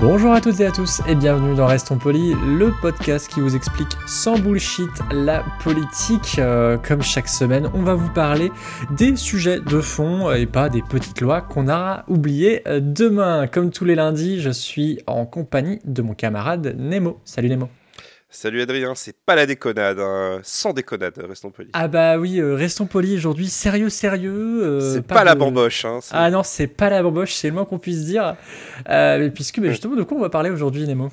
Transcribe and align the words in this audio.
Bonjour 0.00 0.32
à 0.32 0.40
toutes 0.40 0.60
et 0.60 0.66
à 0.66 0.70
tous 0.70 1.02
et 1.06 1.14
bienvenue 1.14 1.54
dans 1.54 1.66
Restons 1.66 1.98
Polis, 1.98 2.34
le 2.34 2.72
podcast 2.80 3.28
qui 3.28 3.40
vous 3.40 3.54
explique 3.54 3.90
sans 4.06 4.38
bullshit 4.38 4.88
la 5.12 5.44
politique. 5.62 6.38
Euh, 6.38 6.78
comme 6.78 7.02
chaque 7.02 7.28
semaine, 7.28 7.70
on 7.74 7.82
va 7.82 7.92
vous 7.92 8.08
parler 8.08 8.50
des 8.90 9.14
sujets 9.14 9.60
de 9.60 9.80
fond 9.82 10.32
et 10.32 10.46
pas 10.46 10.70
des 10.70 10.80
petites 10.80 11.20
lois 11.20 11.42
qu'on 11.42 11.68
aura 11.68 12.04
oubliées 12.08 12.66
euh, 12.66 12.80
demain. 12.82 13.46
Comme 13.46 13.70
tous 13.70 13.84
les 13.84 13.94
lundis, 13.94 14.40
je 14.40 14.48
suis 14.48 15.00
en 15.06 15.26
compagnie 15.26 15.80
de 15.84 16.00
mon 16.00 16.14
camarade 16.14 16.76
Nemo. 16.78 17.20
Salut 17.26 17.50
Nemo. 17.50 17.68
Salut 18.32 18.60
Adrien, 18.62 18.94
c'est 18.94 19.16
pas 19.26 19.34
la 19.34 19.44
déconnade, 19.44 19.98
hein. 19.98 20.38
sans 20.44 20.72
déconnade, 20.72 21.14
restons 21.28 21.50
polis. 21.50 21.70
Ah 21.74 21.88
bah 21.88 22.16
oui, 22.16 22.38
euh, 22.40 22.54
restons 22.54 22.86
polis 22.86 23.16
aujourd'hui, 23.16 23.48
sérieux, 23.48 23.88
sérieux. 23.90 24.62
euh, 24.62 24.94
c'est 24.94 25.02
pas, 25.04 25.24
la 25.24 25.34
de- 25.34 25.40
bamboche, 25.40 25.84
hein. 25.84 25.98
Ah 26.12 26.30
non, 26.30 26.44
c'est 26.44 26.68
pas 26.68 26.90
la 26.90 27.02
bamboche, 27.02 27.34
c'est 27.34 27.48
le 27.48 27.54
moins 27.54 27.64
qu'on 27.64 27.80
puisse 27.80 28.04
dire. 28.04 28.36
Euh, 28.88 29.28
puisque 29.30 29.58
bah, 29.58 29.68
justement, 29.70 29.96
de 29.96 30.04
quoi 30.04 30.16
on 30.16 30.20
va 30.20 30.30
parler 30.30 30.50
aujourd'hui, 30.50 30.86
Nemo? 30.86 31.10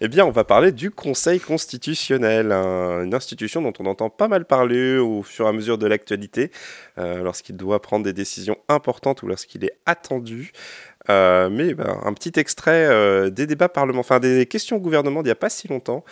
Eh 0.00 0.08
bien, 0.08 0.26
on 0.26 0.32
va 0.32 0.42
parler 0.42 0.72
du 0.72 0.90
Conseil 0.90 1.38
constitutionnel, 1.38 2.50
un- 2.50 3.04
une 3.04 3.14
institution 3.14 3.62
dont 3.62 3.72
on 3.78 3.86
entend 3.86 4.10
pas 4.10 4.26
mal 4.26 4.44
parler 4.44 4.98
au 4.98 5.22
fur 5.22 5.46
et 5.46 5.48
à 5.50 5.52
mesure 5.52 5.78
de 5.78 5.86
l'actualité, 5.86 6.50
lorsqu'il 6.96 7.56
doit 7.56 7.80
prendre 7.80 8.04
des 8.04 8.12
décisions 8.12 8.56
importantes 8.68 9.22
ou 9.22 9.28
lorsqu'il 9.28 9.64
est 9.64 9.78
attendu. 9.86 10.50
Euh, 11.08 11.48
mais 11.50 11.74
ben, 11.74 12.00
un 12.04 12.12
petit 12.12 12.38
extrait 12.38 12.86
euh, 12.86 13.30
des 13.30 13.46
débats 13.46 13.68
parlementaires, 13.68 14.00
enfin 14.00 14.20
des 14.20 14.46
questions 14.46 14.76
au 14.76 14.80
gouvernement 14.80 15.22
d'il 15.22 15.28
n'y 15.28 15.32
a 15.32 15.36
pas 15.36 15.50
si 15.50 15.68
longtemps, 15.68 16.04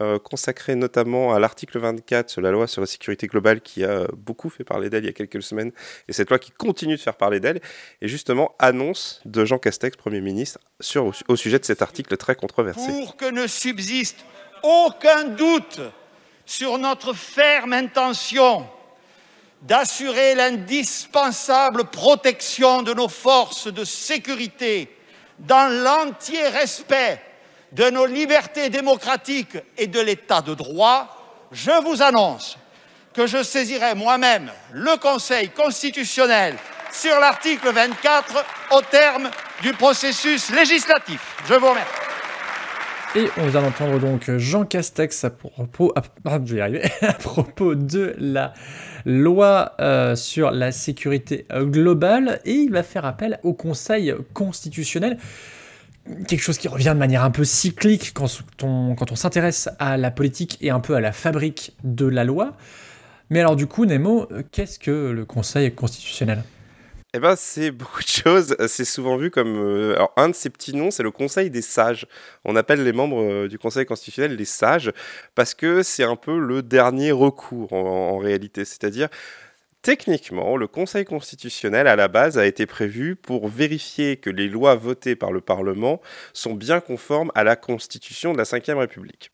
euh, 0.00 0.18
consacré 0.18 0.74
notamment 0.74 1.34
à 1.34 1.38
l'article 1.38 1.78
24 1.78 2.28
sur 2.28 2.40
la 2.40 2.50
loi 2.50 2.66
sur 2.66 2.80
la 2.80 2.86
sécurité 2.86 3.26
globale 3.26 3.60
qui 3.60 3.84
a 3.84 4.06
beaucoup 4.16 4.50
fait 4.50 4.64
parler 4.64 4.90
d'elle 4.90 5.04
il 5.04 5.06
y 5.06 5.10
a 5.10 5.14
quelques 5.14 5.42
semaines, 5.42 5.72
et 6.08 6.12
cette 6.12 6.28
loi 6.28 6.38
qui 6.38 6.50
continue 6.50 6.96
de 6.96 7.00
faire 7.00 7.16
parler 7.16 7.40
d'elle, 7.40 7.60
et 8.00 8.08
justement 8.08 8.54
annonce 8.58 9.20
de 9.24 9.44
Jean 9.44 9.58
Castex, 9.58 9.96
Premier 9.96 10.20
ministre, 10.20 10.58
au 11.28 11.36
sujet 11.36 11.58
de 11.58 11.64
cet 11.64 11.82
article 11.82 12.16
très 12.16 12.34
controversé. 12.34 12.90
Pour 12.90 13.16
que 13.16 13.30
ne 13.30 13.46
subsiste 13.46 14.24
aucun 14.62 15.24
doute 15.24 15.80
sur 16.44 16.78
notre 16.78 17.14
ferme 17.14 17.72
intention 17.72 18.66
d'assurer 19.62 20.34
l'indispensable 20.34 21.84
protection 21.84 22.82
de 22.82 22.94
nos 22.94 23.08
forces 23.08 23.68
de 23.68 23.84
sécurité 23.84 24.94
dans 25.38 25.68
l'entier 25.68 26.48
respect 26.48 27.20
de 27.72 27.88
nos 27.90 28.06
libertés 28.06 28.68
démocratiques 28.68 29.56
et 29.78 29.86
de 29.86 30.00
l'état 30.00 30.42
de 30.42 30.54
droit, 30.54 31.46
je 31.52 31.70
vous 31.82 32.02
annonce 32.02 32.58
que 33.14 33.26
je 33.26 33.42
saisirai 33.42 33.94
moi-même 33.94 34.50
le 34.72 34.98
Conseil 34.98 35.50
constitutionnel 35.50 36.56
sur 36.92 37.18
l'article 37.18 37.72
24 37.72 38.44
au 38.72 38.82
terme 38.82 39.30
du 39.62 39.72
processus 39.72 40.50
législatif. 40.50 41.36
Je 41.48 41.54
vous 41.54 41.68
remercie. 41.68 41.90
Et 43.14 43.28
on 43.36 43.46
vient 43.46 43.62
d'entendre 43.62 43.98
donc 43.98 44.30
Jean 44.38 44.64
Castex 44.64 45.24
à 45.24 45.30
propos, 45.30 45.92
je 46.24 46.52
vais 46.52 46.58
y 46.58 46.60
arriver, 46.60 46.90
à 47.02 47.12
propos 47.12 47.74
de 47.74 48.14
la 48.18 48.54
loi 49.04 49.74
euh, 49.80 50.16
sur 50.16 50.50
la 50.50 50.72
sécurité 50.72 51.46
euh, 51.52 51.64
globale 51.64 52.40
et 52.44 52.52
il 52.52 52.70
va 52.70 52.82
faire 52.82 53.04
appel 53.04 53.38
au 53.42 53.52
Conseil 53.52 54.14
constitutionnel. 54.32 55.18
Quelque 56.26 56.40
chose 56.40 56.58
qui 56.58 56.68
revient 56.68 56.92
de 56.94 56.98
manière 56.98 57.22
un 57.22 57.30
peu 57.30 57.44
cyclique 57.44 58.12
quand 58.12 58.28
on, 58.62 58.96
s'intéresse 59.14 59.68
à 59.78 59.96
la 59.96 60.10
politique 60.10 60.58
et 60.60 60.70
un 60.70 60.80
peu 60.80 60.94
à 60.94 61.00
la 61.00 61.12
fabrique 61.12 61.74
de 61.84 62.06
la 62.06 62.24
loi. 62.24 62.56
Mais 63.30 63.40
alors 63.40 63.56
du 63.56 63.66
coup, 63.66 63.86
Nemo, 63.86 64.26
euh, 64.32 64.42
qu'est-ce 64.50 64.78
que 64.78 65.10
le 65.10 65.24
Conseil 65.24 65.72
constitutionnel? 65.72 66.42
Eh 67.14 67.18
ben, 67.20 67.36
c'est 67.36 67.70
beaucoup 67.70 68.00
de 68.02 68.08
choses. 68.08 68.56
C'est 68.68 68.86
souvent 68.86 69.16
vu 69.18 69.30
comme. 69.30 69.56
euh, 69.58 69.94
alors, 69.96 70.12
un 70.16 70.30
de 70.30 70.34
ces 70.34 70.48
petits 70.48 70.74
noms, 70.74 70.90
c'est 70.90 71.02
le 71.02 71.10
Conseil 71.10 71.50
des 71.50 71.60
sages. 71.60 72.06
On 72.44 72.56
appelle 72.56 72.82
les 72.84 72.92
membres 72.92 73.20
euh, 73.20 73.48
du 73.48 73.58
Conseil 73.58 73.84
constitutionnel 73.84 74.34
les 74.36 74.46
sages 74.46 74.90
parce 75.34 75.52
que 75.54 75.82
c'est 75.82 76.04
un 76.04 76.16
peu 76.16 76.38
le 76.38 76.62
dernier 76.62 77.12
recours 77.12 77.72
en, 77.74 78.12
en 78.14 78.18
réalité. 78.18 78.64
C'est-à-dire. 78.64 79.08
Techniquement, 79.82 80.56
le 80.56 80.68
Conseil 80.68 81.04
constitutionnel, 81.04 81.88
à 81.88 81.96
la 81.96 82.06
base, 82.06 82.38
a 82.38 82.46
été 82.46 82.66
prévu 82.66 83.16
pour 83.16 83.48
vérifier 83.48 84.16
que 84.16 84.30
les 84.30 84.48
lois 84.48 84.76
votées 84.76 85.16
par 85.16 85.32
le 85.32 85.40
Parlement 85.40 86.00
sont 86.32 86.54
bien 86.54 86.78
conformes 86.80 87.32
à 87.34 87.42
la 87.42 87.56
Constitution 87.56 88.32
de 88.32 88.38
la 88.38 88.44
Ve 88.44 88.78
République. 88.78 89.32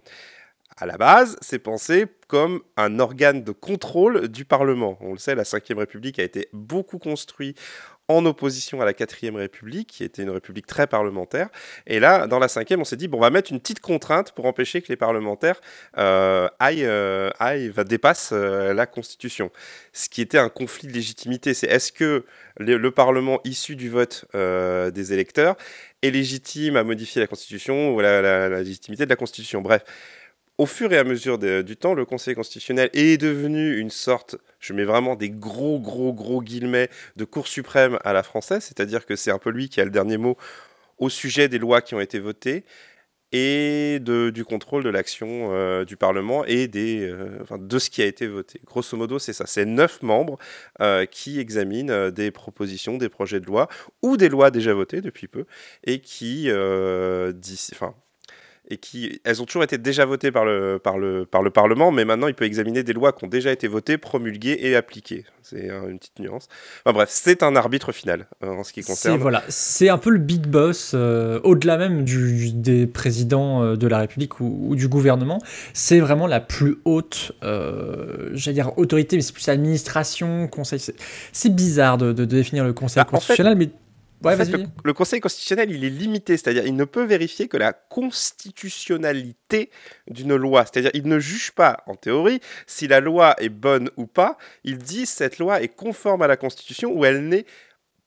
À 0.81 0.87
la 0.87 0.97
base, 0.97 1.37
c'est 1.41 1.59
pensé 1.59 2.07
comme 2.29 2.61
un 2.77 3.01
organe 3.01 3.43
de 3.43 3.51
contrôle 3.51 4.29
du 4.29 4.45
Parlement. 4.45 4.97
On 5.01 5.13
le 5.13 5.19
sait, 5.19 5.35
la 5.35 5.43
Ve 5.43 5.77
République 5.77 6.21
a 6.21 6.23
été 6.23 6.49
beaucoup 6.53 6.99
construite 6.99 7.59
en 8.07 8.25
opposition 8.25 8.81
à 8.81 8.85
la 8.85 8.95
Quatrième 8.95 9.35
République, 9.35 9.89
qui 9.89 10.05
était 10.05 10.23
une 10.23 10.31
république 10.31 10.67
très 10.67 10.87
parlementaire. 10.87 11.49
Et 11.87 11.99
là, 11.99 12.29
dans 12.29 12.39
la 12.39 12.47
Cinquième, 12.47 12.81
on 12.81 12.85
s'est 12.85 12.97
dit, 12.97 13.09
bon, 13.09 13.19
on 13.19 13.23
va 13.23 13.31
mettre 13.31 13.53
une 13.53 13.59
petite 13.59 13.81
contrainte 13.81 14.33
pour 14.33 14.47
empêcher 14.47 14.81
que 14.81 14.89
les 14.89 14.97
parlementaires 14.97 15.61
euh, 15.99 16.49
aillent, 16.61 16.87
euh, 16.87 17.29
aillent, 17.41 17.69
va, 17.69 17.83
dépassent 17.83 18.31
euh, 18.33 18.73
la 18.73 18.87
Constitution. 18.87 19.51
Ce 19.93 20.09
qui 20.09 20.23
était 20.23 20.39
un 20.39 20.49
conflit 20.49 20.87
de 20.87 20.93
légitimité, 20.93 21.55
c'est 21.55 21.67
est-ce 21.67 21.91
que 21.91 22.25
le, 22.57 22.79
le 22.79 22.91
Parlement 22.93 23.41
issu 23.43 23.75
du 23.75 23.91
vote 23.91 24.27
des 24.33 25.13
électeurs 25.13 25.57
est 26.03 26.11
légitime 26.11 26.77
à 26.77 26.85
modifier 26.85 27.21
la 27.21 27.27
Constitution 27.27 27.95
ou 27.95 28.01
la 28.01 28.63
légitimité 28.63 29.05
de 29.05 29.11
la 29.11 29.17
Constitution? 29.17 29.61
Bref, 29.61 29.83
au 30.59 30.67
fur 30.67 30.93
et 30.93 30.99
à 30.99 31.05
mesure 31.05 31.39
du 31.39 31.77
temps, 31.77 31.95
le 31.95 32.05
Conseil 32.05 32.35
constitutionnel 32.35 32.91
est 32.93 33.17
devenu 33.17 33.79
une 33.79 33.91
sorte, 33.91 34.37
je 34.59 34.73
mets 34.73 34.85
vraiment 34.85 35.15
des 35.15 35.31
gros, 35.31 35.79
gros, 35.79 36.13
gros 36.13 36.43
guillemets, 36.43 36.91
de 37.17 37.25
Cour 37.25 37.47
suprême 37.47 37.99
à 38.05 38.13
la 38.13 38.25
française, 38.25 38.65
c'est-à-dire 38.65 39.07
que 39.07 39.15
c'est 39.15 39.31
un 39.31 39.39
peu 39.39 39.51
lui 39.51 39.69
qui 39.69 39.81
a 39.81 39.85
le 39.85 39.91
dernier 39.91 40.17
mot 40.17 40.37
au 40.99 41.09
sujet 41.09 41.49
des 41.49 41.59
lois 41.59 41.81
qui 41.81 41.95
ont 41.95 42.01
été 42.01 42.19
votées 42.19 42.65
et 43.31 44.01
du 44.01 44.45
contrôle 44.45 44.83
de 44.83 44.89
l'action 44.89 45.51
euh, 45.53 45.85
du 45.85 45.97
Parlement 45.97 46.45
et 46.47 46.67
des, 46.67 47.07
euh, 47.07 47.39
de 47.59 47.79
ce 47.79 47.91
qui 47.91 48.03
a 48.03 48.07
été 48.07 48.27
voté. 48.27 48.61
Grosso 48.65 48.97
modo, 48.97 49.19
c'est 49.19 49.35
ça. 49.35 49.45
C'est 49.47 49.67
neuf 49.67 50.03
membres 50.03 50.39
euh, 50.81 51.05
qui 51.05 51.39
examinent 51.39 52.11
des 52.11 52.31
propositions, 52.31 52.97
des 52.97 53.11
projets 53.11 53.41
de 53.41 53.47
loi 53.47 53.69
ou 54.03 54.17
des 54.17 54.31
lois 54.31 54.51
déjà 54.51 54.73
votées 54.73 55.03
depuis 55.03 55.29
peu 55.29 55.45
et 55.85 56.01
qui, 56.01 56.51
dis- 57.35 57.69
enfin, 57.73 57.95
et 58.71 58.77
qui, 58.77 59.21
elles 59.25 59.41
ont 59.41 59.47
toujours 59.47 59.65
été 59.65 59.79
déjà 59.79 60.05
votées 60.05 60.31
par 60.31 60.45
le, 60.45 60.79
par 60.79 60.99
le, 60.99 61.25
par 61.25 61.43
le 61.43 61.51
Parlement, 61.51 61.91
mais 61.91 62.05
maintenant 62.05 62.29
il 62.29 62.35
peut 62.35 62.45
examiner 62.45 62.83
des 62.83 62.93
lois 62.93 63.13
qui 63.13 63.25
ont 63.25 63.29
déjà 63.29 63.51
été 63.51 63.67
votées, 63.67 63.97
promulguées 63.99 64.59
et 64.61 64.77
appliquées. 64.77 65.25
C'est 65.43 65.71
euh, 65.71 65.89
une 65.89 65.99
petite 65.99 66.19
nuance. 66.19 66.49
Enfin 66.85 66.93
bref, 66.93 67.09
c'est 67.11 67.43
un 67.43 67.57
arbitre 67.57 67.93
final 67.93 68.27
euh, 68.45 68.49
en 68.49 68.65
ce 68.65 68.73
qui 68.75 68.83
concerne. 68.83 69.19
voilà, 69.19 69.43
c'est 69.49 69.89
un 69.89 69.97
peu 69.97 70.11
le 70.11 70.19
big 70.19 70.47
boss, 70.47 70.93
euh, 70.95 71.41
au-delà 71.45 71.79
même 71.79 72.05
du, 72.05 72.53
des 72.53 72.87
présidents 72.87 73.63
euh, 73.63 73.77
de 73.77 73.87
la 73.87 73.99
République 73.99 74.41
ou, 74.41 74.67
ou 74.69 74.77
du 74.77 74.89
gouvernement. 74.89 75.41
C'est 75.73 76.01
vraiment 76.01 76.27
la 76.27 76.41
plus 76.41 76.77
haute, 76.85 77.33
j'allais 77.43 78.55
dire 78.55 78.77
autorité, 78.77 79.17
mais 79.17 79.23
c'est 79.23 79.33
plus 79.33 79.49
administration, 79.49 80.47
conseil. 80.49 80.81
C'est, 81.33 81.49
bizarre 81.55 81.97
de, 81.97 82.13
de 82.13 82.25
définir 82.27 82.65
le 82.65 82.75
conseil 82.75 82.97
Bah, 83.03 83.05
en 83.05 83.07
fait- 83.13 83.17
constitutionnel, 83.17 83.57
mais 83.57 83.71
ouais, 84.23 84.33
En 84.33 84.37
fait, 84.37 84.45
vas-y. 84.45 84.53
le, 84.53 84.65
le 84.85 84.93
Conseil 84.93 85.21
constitutionnel, 85.21 85.71
il 85.71 85.85
est 85.85 85.91
limité, 85.91 86.37
c'est-à-dire 86.37 86.67
il 86.67 86.77
ne 86.77 86.85
peut 86.85 87.05
vérifier 87.05 87.49
que 87.49 87.57
la 87.57 87.73
constitutionnalité 87.73 89.71
d'une 90.09 90.35
loi. 90.37 90.65
C'est-à-dire 90.65 90.91
il 90.95 91.07
ne 91.07 91.19
juge 91.19 91.53
pas, 91.53 91.83
en 91.87 91.95
théorie, 91.95 92.41
si 92.67 92.89
la 92.89 93.01
loi 93.01 93.35
est 93.39 93.49
bonne 93.49 93.91
ou 93.97 94.07
pas. 94.07 94.37
Il 94.65 94.79
dit 94.79 95.07
cette 95.07 95.39
loi 95.39 95.63
est 95.63 95.69
conforme 95.69 96.23
à 96.23 96.27
la 96.27 96.37
Constitution 96.37 96.93
ou 96.93 97.05
elle 97.05 97.29
n'est 97.29 97.47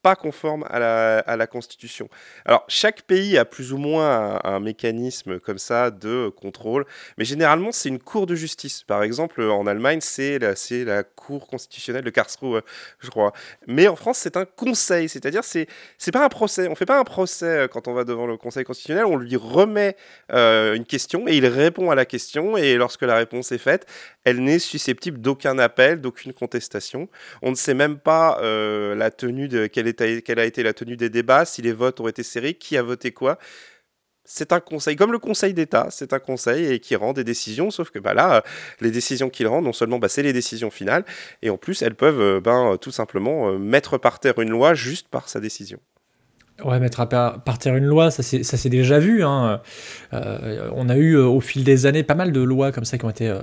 pas 0.02 0.16
conforme 0.16 0.64
à 0.68 0.78
la, 0.78 1.46
Constitution. 1.46 2.08
Alors, 2.44 2.64
chaque 2.68 3.02
pays 3.02 3.36
a 3.36 3.44
plus 3.44 3.72
ou 3.72 3.78
moins 3.78 4.40
un, 4.44 4.60
mécanisme 4.60 5.40
comme 5.40 5.58
ça 5.58 5.90
de 5.90 6.28
contrôle, 6.28 6.86
mais 7.18 7.24
généralement, 7.24 7.72
c'est 7.72 7.88
une 7.88 7.98
cour 7.98 8.26
de 8.26 8.34
justice. 8.34 8.84
Par 8.84 9.02
exemple, 9.02 9.42
en 9.42 9.66
Allemagne, 9.66 10.00
c'est 10.00 10.38
la, 10.38 10.54
la 10.84 11.02
cour 11.02 11.48
constitutionnelle 11.48 12.04
de 12.04 12.10
Karlsruhe, 12.10 12.62
je 13.00 13.10
crois. 13.10 13.32
Mais 13.66 13.88
en 13.88 13.96
France, 13.96 14.18
c'est 14.18 14.36
un 14.36 14.44
conseil, 14.44 15.08
c'est-à-dire 15.08 15.44
c'est 15.44 15.66
c'est 15.98 16.12
pas 16.12 16.24
un 16.24 16.28
procès. 16.28 16.68
On 16.68 16.74
fait 16.74 16.86
pas 16.86 16.98
un 16.98 17.04
procès 17.04 17.46
euh, 17.46 17.68
quand 17.68 17.88
on 17.88 17.94
va 17.94 18.04
devant 18.04 18.26
le 18.26 18.36
Conseil 18.36 18.64
constitutionnel. 18.64 19.04
On 19.04 19.16
lui 19.16 19.36
remet 19.36 19.96
euh, 20.32 20.74
une 20.74 20.84
question 20.84 21.28
et 21.28 21.36
il 21.36 21.46
répond 21.46 21.90
à 21.90 21.94
la 21.94 22.04
question. 22.04 22.56
Et 22.56 22.76
lorsque 22.76 23.02
la 23.02 23.16
réponse 23.16 23.52
est 23.52 23.58
faite, 23.58 23.86
elle 24.24 24.42
n'est 24.42 24.58
susceptible 24.58 25.20
d'aucun 25.20 25.58
appel, 25.58 26.00
d'aucune 26.00 26.32
contestation. 26.32 27.08
On 27.42 27.50
ne 27.50 27.56
sait 27.56 27.74
même 27.74 27.98
pas 27.98 28.38
euh, 28.42 28.94
la 28.94 29.10
tenue 29.10 29.48
de 29.48 29.66
quelle 29.66 29.88
quelle 29.94 30.38
a 30.38 30.44
été 30.44 30.62
la 30.62 30.72
tenue 30.72 30.96
des 30.96 31.10
débats, 31.10 31.44
si 31.44 31.62
les 31.62 31.72
votes 31.72 32.00
ont 32.00 32.08
été 32.08 32.22
serrés, 32.22 32.54
qui 32.54 32.76
a 32.76 32.82
voté 32.82 33.12
quoi 33.12 33.38
c'est 34.24 34.52
un 34.52 34.60
conseil, 34.60 34.96
comme 34.96 35.12
le 35.12 35.18
conseil 35.18 35.52
d'État, 35.52 35.88
c'est 35.90 36.12
un 36.12 36.18
conseil 36.18 36.72
et 36.72 36.80
qui 36.80 36.94
rend 36.96 37.12
des 37.12 37.24
décisions, 37.24 37.70
sauf 37.70 37.90
que 37.90 37.98
bah, 37.98 38.14
là, 38.14 38.44
les 38.80 38.90
décisions 38.90 39.30
qu'il 39.30 39.46
rend, 39.48 39.62
non 39.62 39.72
seulement 39.72 39.98
bah, 39.98 40.08
c'est 40.08 40.22
les 40.22 40.32
décisions 40.32 40.70
finales, 40.70 41.04
et 41.42 41.50
en 41.50 41.56
plus 41.56 41.82
elles 41.82 41.94
peuvent 41.94 42.20
euh, 42.20 42.40
ben, 42.40 42.76
tout 42.80 42.92
simplement 42.92 43.50
euh, 43.50 43.58
mettre 43.58 43.98
par 43.98 44.20
terre 44.20 44.38
une 44.38 44.50
loi 44.50 44.74
juste 44.74 45.08
par 45.08 45.28
sa 45.28 45.40
décision. 45.40 45.80
Ouais, 46.64 46.78
mettre 46.78 47.00
à 47.00 47.08
partir 47.08 47.74
une 47.76 47.86
loi, 47.86 48.10
ça 48.10 48.22
s'est 48.22 48.68
déjà 48.68 48.98
vu. 48.98 49.24
Hein. 49.24 49.60
Euh, 50.12 50.70
on 50.74 50.88
a 50.90 50.96
eu 50.96 51.14
euh, 51.14 51.24
au 51.24 51.40
fil 51.40 51.64
des 51.64 51.86
années 51.86 52.02
pas 52.02 52.14
mal 52.14 52.30
de 52.30 52.40
lois 52.40 52.72
comme 52.72 52.84
ça 52.84 52.98
qui 52.98 53.04
ont 53.04 53.10
été 53.10 53.26
euh, 53.26 53.40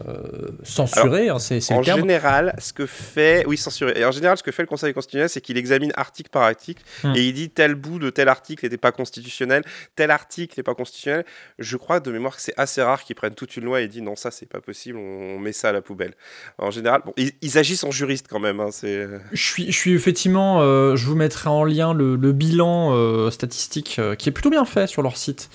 censurées. 0.63 1.29
hein, 1.29 1.38
en 1.71 1.83
général, 1.83 2.56
ce 2.59 2.71
que 2.71 2.85
fait, 2.85 3.44
oui, 3.47 3.57
censuré. 3.57 3.94
Et 3.95 4.06
en 4.06 4.11
général, 4.11 4.38
ce 4.38 4.44
que 4.44 4.51
fait 4.51 4.61
le 4.61 4.67
Conseil 4.67 4.94
constitutionnel, 4.94 5.27
c'est 5.27 5.41
qu'il 5.41 5.57
examine 5.57 5.91
article 5.97 6.29
par 6.29 6.44
article 6.44 6.83
hmm. 7.03 7.13
et 7.15 7.27
il 7.27 7.33
dit 7.33 7.50
tel 7.50 7.75
bout 7.75 8.00
de 8.00 8.09
tel 8.11 8.29
article 8.29 8.63
n'était 8.65 8.77
pas 8.77 8.91
constitutionnel, 8.91 9.63
tel 9.95 10.12
article 10.12 10.53
n'est 10.57 10.63
pas 10.63 10.75
constitutionnel. 10.75 11.25
Je 11.57 11.77
crois 11.77 12.00
de 12.00 12.12
mémoire 12.12 12.35
que 12.35 12.41
c'est 12.41 12.57
assez 12.57 12.81
rare 12.81 13.03
qu'ils 13.03 13.15
prennent 13.15 13.35
toute 13.35 13.57
une 13.57 13.65
loi 13.65 13.81
et 13.81 13.88
disent 13.88 14.03
non, 14.03 14.15
ça 14.15 14.29
c'est 14.29 14.47
pas 14.47 14.62
possible, 14.62 15.00
on, 15.00 15.39
met 15.39 15.51
ça 15.51 15.69
à 15.69 15.71
la 15.71 15.81
poubelle. 15.81 16.13
En 16.57 16.71
général, 16.71 17.01
bon, 17.05 17.13
ils, 17.17 17.57
agissent 17.57 17.83
en 17.83 17.91
juriste 17.91 18.27
quand 18.29 18.39
même. 18.39 18.59
Hein, 18.59 18.69
je 18.81 19.17
suis, 19.33 19.71
je 19.71 19.77
suis 19.77 19.94
effectivement, 19.94 20.62
je 20.95 21.05
vous 21.05 21.15
mettrai 21.15 21.50
en 21.50 21.63
lien 21.63 21.94
le, 21.94 22.15
le 22.15 22.31
bilan 22.31 22.99
euh, 23.00 23.31
statistique 23.31 23.98
euh, 24.00 24.16
qui 24.16 24.30
est 24.30 24.31
plutôt 24.31 24.50
bien 24.50 24.66
fait 24.66 24.88
sur 24.88 25.01
leur 25.01 25.18
site 25.18 25.50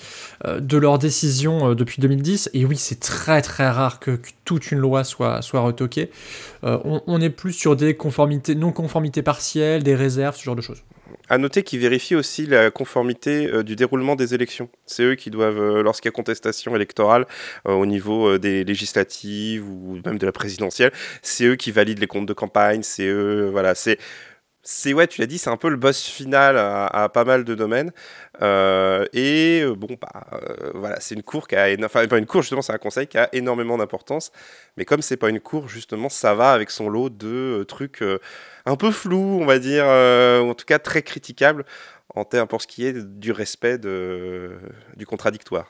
euh, 0.45 0.59
de 0.59 0.77
leurs 0.77 0.97
décisions 0.97 1.73
depuis 1.73 2.01
2010. 2.01 2.49
Et 2.53 2.65
oui, 2.65 2.77
c'est 2.77 2.99
très 2.99 3.41
très 3.41 3.69
rare 3.69 3.99
que, 3.99 4.19
toute 4.43 4.71
une 4.71 4.79
loi 4.79 5.03
soit, 5.03 5.41
soit 5.41 5.61
retoquée. 5.61 6.11
On, 6.61 7.19
est 7.19 7.31
plus 7.31 7.51
sur 7.51 7.75
des 7.75 7.95
conformités, 7.95 8.53
non-conformités 8.53 9.23
partielles, 9.23 9.81
des 9.81 9.95
réserves, 9.95 10.35
ce 10.35 10.43
genre 10.43 10.55
de 10.55 10.61
choses. 10.61 10.83
À 11.29 11.39
noter 11.39 11.63
qu'ils 11.63 11.79
vérifient 11.79 12.15
aussi 12.15 12.45
la 12.45 12.69
conformité 12.69 13.63
du 13.63 13.75
déroulement 13.75 14.15
des 14.15 14.35
élections. 14.35 14.69
C'est 14.85 15.01
eux 15.01 15.15
qui 15.15 15.31
doivent, 15.31 15.81
lorsqu'il 15.81 16.09
y 16.09 16.09
a 16.09 16.11
contestation 16.11 16.75
électorale 16.75 17.25
au 17.65 17.87
niveau 17.87 18.37
des 18.37 18.63
législatives 18.63 19.67
ou 19.67 19.99
même 20.05 20.19
de 20.19 20.25
la 20.27 20.31
présidentielle, 20.31 20.91
c'est 21.23 21.45
eux 21.45 21.55
qui 21.55 21.71
valident 21.71 21.99
les 21.99 22.07
comptes 22.07 22.27
de 22.27 22.33
campagne. 22.33 22.83
C'est 22.83 23.07
eux, 23.07 23.49
voilà, 23.51 23.73
c'est 23.73 23.97
c'est 24.67 24.93
ouais, 24.93 25.05
tu 25.07 25.21
l'as 25.21 25.27
dit, 25.27 25.37
c'est 25.37 25.51
un 25.51 25.57
peu 25.57 25.69
le 25.69 25.77
boss 25.77 26.03
final 26.03 26.57
à, 26.57 27.07
pas 27.13 27.23
mal 27.23 27.43
de 27.43 27.53
domaines. 27.53 27.91
Euh, 28.41 29.05
et 29.13 29.61
euh, 29.61 29.75
bon, 29.75 29.95
bah, 30.01 30.25
euh, 30.33 30.71
voilà, 30.73 30.99
c'est 30.99 31.13
une 31.13 31.21
cour 31.23 31.47
qui 31.47 31.55
a, 31.55 31.67
enfin 31.85 32.07
pas 32.07 32.17
une 32.17 32.25
cour 32.25 32.41
justement, 32.41 32.63
c'est 32.63 32.73
un 32.73 32.79
conseil 32.79 33.05
qui 33.07 33.19
a 33.19 33.29
énormément 33.31 33.77
d'importance. 33.77 34.31
Mais 34.77 34.83
comme 34.83 35.03
c'est 35.03 35.17
pas 35.17 35.29
une 35.29 35.39
cour 35.39 35.69
justement, 35.69 36.09
ça 36.09 36.33
va 36.33 36.51
avec 36.51 36.71
son 36.71 36.89
lot 36.89 37.09
de 37.09 37.63
trucs 37.67 38.03
un 38.65 38.75
peu 38.75 38.91
flous, 38.91 39.39
on 39.41 39.45
va 39.45 39.59
dire, 39.59 39.85
ou 39.85 40.49
en 40.49 40.55
tout 40.55 40.65
cas 40.65 40.79
très 40.79 41.03
critiquables 41.03 41.63
en 42.15 42.25
termes 42.25 42.47
pour 42.47 42.61
ce 42.61 42.67
qui 42.67 42.85
est 42.87 42.93
du 42.93 43.31
respect 43.31 43.77
de, 43.77 44.57
du 44.97 45.05
contradictoire. 45.05 45.69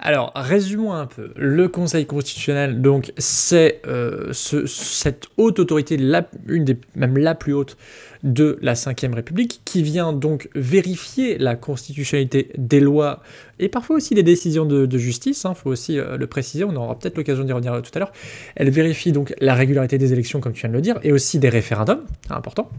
Alors, 0.00 0.32
résumons 0.36 0.92
un 0.92 1.06
peu. 1.06 1.32
Le 1.34 1.66
Conseil 1.66 2.06
constitutionnel, 2.06 2.80
donc, 2.80 3.12
c'est 3.18 3.80
euh, 3.88 4.32
cette 4.32 5.26
haute 5.36 5.58
autorité, 5.58 5.96
même 5.96 7.18
la 7.18 7.34
plus 7.34 7.52
haute 7.52 7.76
de 8.22 8.58
la 8.62 8.74
Ve 8.74 9.14
République, 9.14 9.60
qui 9.64 9.82
vient 9.82 10.12
donc 10.12 10.48
vérifier 10.54 11.36
la 11.36 11.56
constitutionnalité 11.56 12.52
des 12.56 12.78
lois 12.78 13.22
et 13.58 13.68
parfois 13.68 13.96
aussi 13.96 14.14
des 14.14 14.22
décisions 14.22 14.64
de, 14.64 14.98
justice, 14.98 15.42
il 15.42 15.48
hein, 15.48 15.54
faut 15.54 15.70
aussi 15.70 15.98
euh, 15.98 16.16
le 16.16 16.26
préciser, 16.28 16.62
on 16.62 16.76
aura 16.76 16.96
peut-être 16.96 17.16
l'occasion 17.16 17.42
d'y 17.42 17.52
revenir 17.52 17.82
tout 17.82 17.90
à 17.94 17.98
l'heure. 17.98 18.12
Elle 18.54 18.70
vérifie 18.70 19.10
donc 19.10 19.34
la 19.40 19.54
régularité 19.54 19.98
des 19.98 20.12
élections, 20.12 20.40
comme 20.40 20.52
tu 20.52 20.60
viens 20.60 20.70
de 20.70 20.74
le 20.74 20.80
dire, 20.80 21.00
et 21.02 21.10
aussi 21.10 21.40
des 21.40 21.48
référendums, 21.48 22.04
important. 22.30 22.70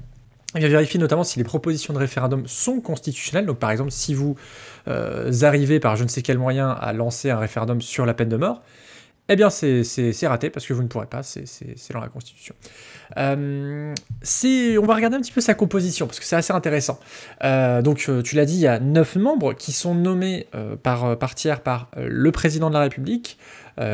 Elle 0.56 0.68
vérifie 0.68 0.98
notamment 0.98 1.24
si 1.24 1.38
les 1.38 1.46
propositions 1.46 1.94
de 1.94 2.00
référendum 2.00 2.48
sont 2.48 2.82
constitutionnelles. 2.82 3.46
Donc, 3.46 3.60
par 3.60 3.70
exemple, 3.70 3.92
si 3.92 4.14
vous 4.14 4.36
euh, 4.88 5.32
arrivez 5.44 5.80
par 5.80 5.96
je 5.96 6.04
ne 6.04 6.10
sais 6.10 6.22
quel 6.22 6.40
moyen 6.40 6.70
à 6.72 6.92
lancer 6.94 7.30
un 7.30 7.38
référendum 7.38 7.82
sur 7.82 8.06
la 8.06 8.16
peine 8.16 8.30
de 8.30 8.38
mort, 8.38 8.64
eh 9.32 9.36
bien, 9.36 9.52
c'est 9.52 9.84
raté 10.24 10.50
parce 10.50 10.66
que 10.66 10.74
vous 10.74 10.82
ne 10.82 10.88
pourrez 10.88 11.06
pas, 11.06 11.22
c'est 11.22 11.46
dans 11.94 12.00
la 12.00 12.08
Constitution. 12.08 12.56
Euh, 13.18 13.94
on 13.94 14.86
va 14.88 14.96
regarder 14.96 15.18
un 15.18 15.22
petit 15.22 15.32
peu 15.32 15.42
sa 15.42 15.54
composition 15.54 16.08
parce 16.08 16.20
que 16.20 16.26
c'est 16.26 16.36
assez 16.36 16.52
intéressant. 16.52 17.00
Euh, 17.44 17.84
donc, 17.84 18.10
tu 18.24 18.36
l'as 18.36 18.46
dit, 18.46 18.56
il 18.56 18.62
y 18.62 18.68
a 18.68 18.80
neuf 18.80 19.18
membres 19.18 19.54
qui 19.54 19.72
sont 19.72 19.94
nommés 19.94 20.48
par, 20.82 21.16
par 21.20 21.36
tiers 21.36 21.62
par 21.62 21.92
le 21.96 22.32
président 22.32 22.70
de 22.70 22.74
la 22.74 22.82
République 22.82 23.38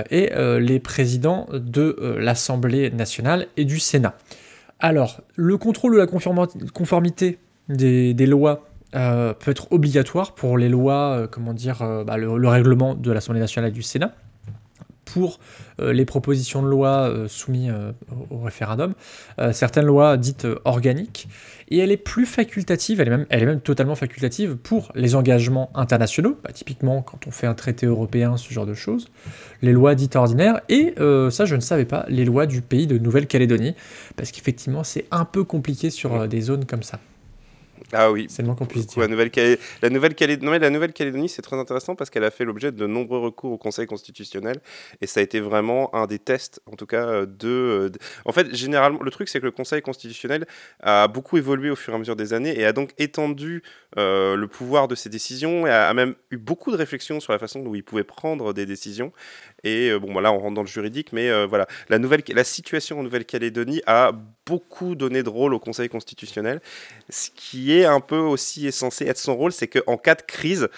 et 0.10 0.32
les 0.34 0.80
présidents 0.80 1.48
de 1.52 2.16
l'Assemblée 2.18 2.90
nationale 2.92 3.48
et 3.58 3.66
du 3.66 3.80
Sénat. 3.80 4.16
Alors, 4.80 5.22
le 5.36 5.58
contrôle 5.58 5.94
de 5.94 6.00
la 6.00 6.08
conformité 6.08 7.40
des, 7.70 8.14
lois 8.26 8.68
euh, 8.94 9.34
peut 9.34 9.52
être 9.52 9.72
obligatoire 9.72 10.36
pour 10.36 10.58
les 10.58 10.70
lois, 10.70 11.18
euh, 11.18 11.28
comment 11.28 11.54
dire, 11.54 11.82
euh, 11.82 12.04
bah, 12.04 12.18
le, 12.18 12.48
règlement 12.48 12.94
de 12.94 13.12
l'Assemblée 13.12 13.40
nationale 13.40 13.72
et 13.72 13.74
du 13.74 13.82
Sénat, 13.84 14.14
pour 15.06 15.40
les 15.80 16.04
propositions 16.04 16.62
de 16.62 16.68
loi 16.68 17.14
soumises 17.28 17.72
au, 18.32 18.40
référendum, 18.40 18.96
certaines 19.52 19.86
lois 19.86 20.18
dites 20.18 20.48
organiques, 20.66 21.30
et 21.70 21.80
elle 21.80 21.92
est 21.92 21.98
plus 21.98 22.26
facultative, 22.26 23.02
elle 23.02 23.08
est 23.08 23.12
même, 23.12 23.26
elle 23.30 23.44
est 23.44 23.46
même 23.46 23.62
totalement 23.62 23.96
facultative 23.96 24.56
pour 24.56 24.92
les 24.96 25.16
engagements 25.16 25.70
internationaux, 25.74 26.38
bah, 26.44 26.52
typiquement 26.54 27.02
quand 27.02 27.28
on 27.28 27.32
fait 27.32 27.48
un 27.48 27.54
traité 27.54 27.86
européen, 27.86 28.38
ce 28.38 28.54
genre 28.54 28.66
de 28.66 28.74
choses, 28.74 29.10
les 29.62 29.72
lois 29.72 29.96
dites 29.96 30.16
ordinaires, 30.16 30.62
et 30.70 30.94
euh, 31.00 31.30
ça 31.30 31.46
je 31.46 31.56
ne 31.56 31.62
savais 31.62 31.86
pas, 31.86 32.06
les 32.08 32.26
lois 32.26 32.46
du 32.46 32.62
pays 32.62 32.88
de 32.88 32.98
Nouvelle-Calédonie, 32.98 33.74
parce 34.16 34.32
qu'effectivement 34.32 34.84
c'est 34.84 35.06
un 35.12 35.26
peu 35.26 35.44
compliqué 35.44 35.90
sur 35.90 36.14
euh, 36.14 36.28
des 36.28 36.42
zones 36.42 36.66
comme 36.66 36.84
ça. 36.84 37.00
Ah 37.94 38.12
oui. 38.12 38.28
C'est 38.30 38.42
le 38.42 38.48
moins 38.48 38.56
qu'on 38.56 38.66
puisse 38.66 38.88
dire. 38.88 39.00
La 39.02 39.08
Nouvelle-Calédonie, 39.08 39.62
la 39.82 39.90
Nouvelle-Calédonie, 39.90 40.60
la 40.60 40.70
Nouvelle-Calédonie, 40.70 41.30
c'est 41.30 41.42
très 41.42 41.58
intéressant 41.58 41.96
parce 41.96 42.10
qu'elle 42.10 42.24
a 42.24 42.32
fait 42.32 42.46
l'objet 42.46 42.72
de 42.72 42.88
nombreux 42.88 43.20
recours 43.20 43.52
au 43.52 43.58
Conseil 43.58 43.88
constitutionnel 43.88 44.58
et 45.02 45.08
ça 45.08 45.20
a 45.20 45.24
été 45.24 45.40
vraiment 45.40 45.94
un 45.96 46.08
des 46.08 46.20
tests, 46.20 46.62
en 46.72 46.76
tout 46.76 46.86
cas, 46.86 47.06
euh, 47.06 47.26
de. 47.26 47.92
En 48.26 48.32
fait, 48.32 48.54
généralement, 48.56 49.02
le 49.02 49.12
truc, 49.12 49.30
c'est 49.30 49.40
que 49.40 49.46
le 49.46 49.52
Conseil 49.52 49.82
constitutionnel 49.82 50.46
a 50.82 51.08
beaucoup 51.08 51.38
évolué 51.38 51.70
au 51.70 51.76
fur 51.76 51.94
et 51.94 51.96
à 51.96 52.00
mesure 52.00 52.16
des 52.16 52.34
années 52.34 52.58
et 52.60 52.66
a 52.66 52.74
donc 52.74 52.92
étendu 52.98 53.64
euh, 53.98 54.36
le 54.36 54.48
pouvoir 54.48 54.90
de 54.90 54.96
ses 54.96 55.10
décisions 55.10 55.66
et 55.66 55.70
a, 55.70 55.94
même 55.94 56.16
eu 56.30 56.38
beaucoup 56.38 56.72
de 56.72 56.76
réflexions 56.76 57.22
sur 57.22 57.32
la 57.32 57.40
façon 57.40 57.62
dont 57.62 57.74
il 57.74 57.84
pouvait 57.84 58.04
prendre 58.04 58.54
des 58.54 58.66
décisions. 58.66 59.14
Et 59.64 59.90
euh, 59.90 60.00
bon, 60.00 60.12
voilà, 60.12 60.34
on 60.34 60.40
rentre 60.40 60.56
dans 60.56 60.62
le 60.62 60.68
juridique, 60.68 61.14
mais 61.14 61.30
euh, 61.30 61.46
voilà, 61.46 61.66
la, 61.90 61.98
nouvelle, 61.98 62.22
la 62.28 62.44
situation 62.44 63.00
en 63.00 63.04
Nouvelle-Calédonie 63.04 63.82
a 63.86 64.12
beaucoup 64.46 64.96
donné 64.96 65.24
de 65.24 65.30
rôle 65.30 65.54
au 65.54 65.60
Conseil 65.60 65.90
constitutionnel. 65.90 66.62
Ce 67.10 67.30
qui 67.36 67.78
est 67.78 67.86
un 67.86 68.00
peu 68.00 68.18
aussi 68.18 68.72
censé 68.72 69.06
être 69.06 69.18
son 69.18 69.36
rôle, 69.36 69.52
c'est 69.52 69.68
qu'en 69.68 69.98
cas 69.98 70.16
de 70.16 70.22
crise, 70.22 70.70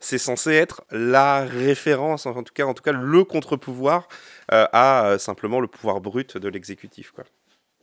c'est 0.00 0.18
censé 0.18 0.52
être 0.52 0.82
la 0.90 1.44
référence, 1.44 2.26
en 2.26 2.42
tout 2.42 2.52
cas, 2.52 2.64
en 2.64 2.74
tout 2.74 2.82
cas 2.82 2.92
le 2.92 3.24
contre-pouvoir 3.24 4.08
euh, 4.52 4.66
à 4.72 5.16
simplement 5.18 5.60
le 5.60 5.68
pouvoir 5.68 6.00
brut 6.00 6.36
de 6.36 6.48
l'exécutif. 6.48 7.12
Quoi. 7.12 7.24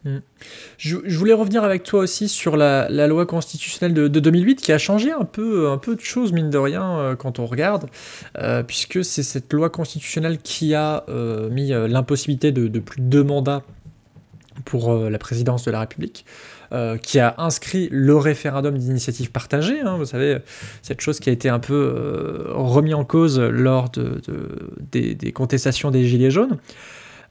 Mm. 0.06 0.20
Je, 0.78 1.18
voulais 1.18 1.34
revenir 1.34 1.64
avec 1.66 1.84
toi 1.84 2.00
aussi 2.00 2.30
sur 2.30 2.56
la, 2.56 2.88
loi 3.08 3.26
constitutionnelle 3.26 3.94
de, 3.94 4.08
2008 4.08 4.62
qui 4.62 4.72
a 4.72 4.78
changé 4.78 5.12
un 5.12 5.26
peu, 5.26 5.70
un 5.70 5.78
peu 5.78 5.96
de 5.96 6.02
choses, 6.02 6.32
mine 6.32 6.50
de 6.50 6.58
rien, 6.58 7.00
euh, 7.00 7.16
quand 7.16 7.40
on 7.40 7.46
regarde, 7.46 7.90
euh, 8.38 8.64
puisque 8.64 9.04
c'est 9.04 9.24
cette 9.24 9.52
loi 9.52 9.70
constitutionnelle 9.70 10.38
qui 10.38 10.74
a 10.74 11.04
euh, 11.10 11.50
mis 11.50 11.70
l'impossibilité 11.70 12.52
de, 12.52 12.80
plus 12.80 13.02
de 13.02 13.08
deux 13.08 13.24
mandats 13.24 13.64
pour 14.66 14.94
la 14.94 15.18
présidence 15.18 15.66
de 15.66 15.72
la 15.72 15.82
République. 15.82 16.26
qui 17.02 17.20
a 17.20 17.36
inscrit 17.38 17.90
le 17.92 18.16
référendum 18.16 18.78
d'initiative 18.78 19.32
partagée, 19.32 19.80
hein, 19.80 19.98
vous 19.98 20.06
savez, 20.06 20.38
cette 20.82 21.02
chose 21.02 21.20
qui 21.20 21.30
a 21.30 21.34
été 21.34 21.50
un 21.50 21.60
peu 21.60 22.46
remis 22.50 22.94
en 22.94 23.06
cause 23.06 23.40
lors 23.40 23.90
de, 23.90 24.22
des, 24.92 25.32
contestations 25.32 25.92
des 25.92 26.06
Gilets 26.06 26.32
jaunes. 26.32 26.60